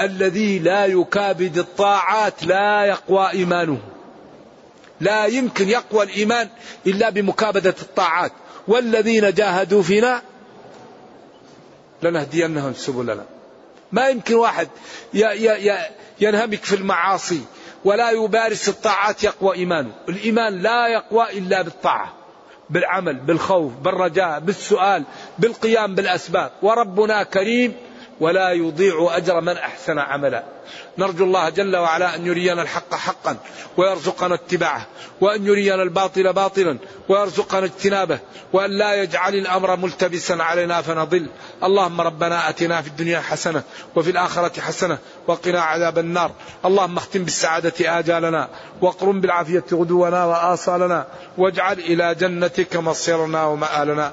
الذي 0.00 0.58
لا 0.58 0.86
يكابد 0.86 1.58
الطاعات 1.58 2.44
لا 2.44 2.84
يقوى 2.84 3.30
إيمانه. 3.30 3.78
لا 5.00 5.26
يمكن 5.26 5.68
يقوى 5.68 6.04
الإيمان 6.04 6.48
إلا 6.86 7.10
بمكابدة 7.10 7.74
الطاعات. 7.82 8.32
والذين 8.68 9.32
جاهدوا 9.32 9.82
فينا 9.82 10.22
لنهدينهم 12.02 12.74
سبلنا. 12.74 13.24
ما 13.92 14.08
يمكن 14.08 14.34
واحد 14.34 14.68
ينهمك 16.20 16.64
في 16.64 16.76
المعاصي 16.76 17.40
ولا 17.84 18.10
يبارس 18.10 18.68
الطاعات 18.68 19.24
يقوى 19.24 19.56
إيمانه. 19.56 19.92
الإيمان 20.08 20.62
لا 20.62 20.88
يقوى 20.88 21.38
إلا 21.38 21.62
بالطاعة 21.62 22.12
بالعمل 22.70 23.16
بالخوف 23.16 23.72
بالرجاء 23.72 24.40
بالسؤال 24.40 25.04
بالقيام 25.38 25.94
بالأسباب. 25.94 26.50
وربنا 26.62 27.22
كريم 27.22 27.74
ولا 28.20 28.50
يضيع 28.52 29.16
أجر 29.16 29.40
من 29.40 29.56
أحسن 29.56 29.98
عملا. 29.98 30.44
نرجو 30.98 31.24
الله 31.24 31.48
جل 31.48 31.76
وعلا 31.76 32.14
أن 32.14 32.26
يرينا 32.26 32.62
الحق 32.62 32.94
حقا 32.94 33.36
ويرزقنا 33.76 34.34
اتباعه 34.34 34.86
وأن 35.20 35.46
يرينا 35.46 35.82
الباطل 35.82 36.32
باطلا 36.32 36.78
ويرزقنا 37.08 37.64
اجتنابه 37.64 38.18
وأن 38.52 38.70
لا 38.70 38.94
يجعل 38.94 39.34
الأمر 39.34 39.76
ملتبسا 39.76 40.32
علينا 40.32 40.82
فنضل. 40.82 41.26
اللهم 41.64 42.00
ربنا 42.00 42.48
أتنا 42.48 42.82
في 42.82 42.88
الدنيا 42.88 43.20
حسنة 43.20 43.62
وفي 43.96 44.10
الآخرة 44.10 44.60
حسنة 44.60 44.98
وقنا 45.26 45.60
عذاب 45.60 45.98
النار. 45.98 46.30
اللهم 46.64 46.96
اختم 46.96 47.24
بالسعادة 47.24 47.98
آجالنا 47.98 48.48
واقرم 48.80 49.20
بالعافية 49.20 49.64
غدونا 49.72 50.24
وآصالنا 50.24 51.06
واجعل 51.38 51.78
إلى 51.78 52.14
جنتك 52.14 52.76
مصيرنا 52.76 53.44
ومآلنا. 53.44 54.12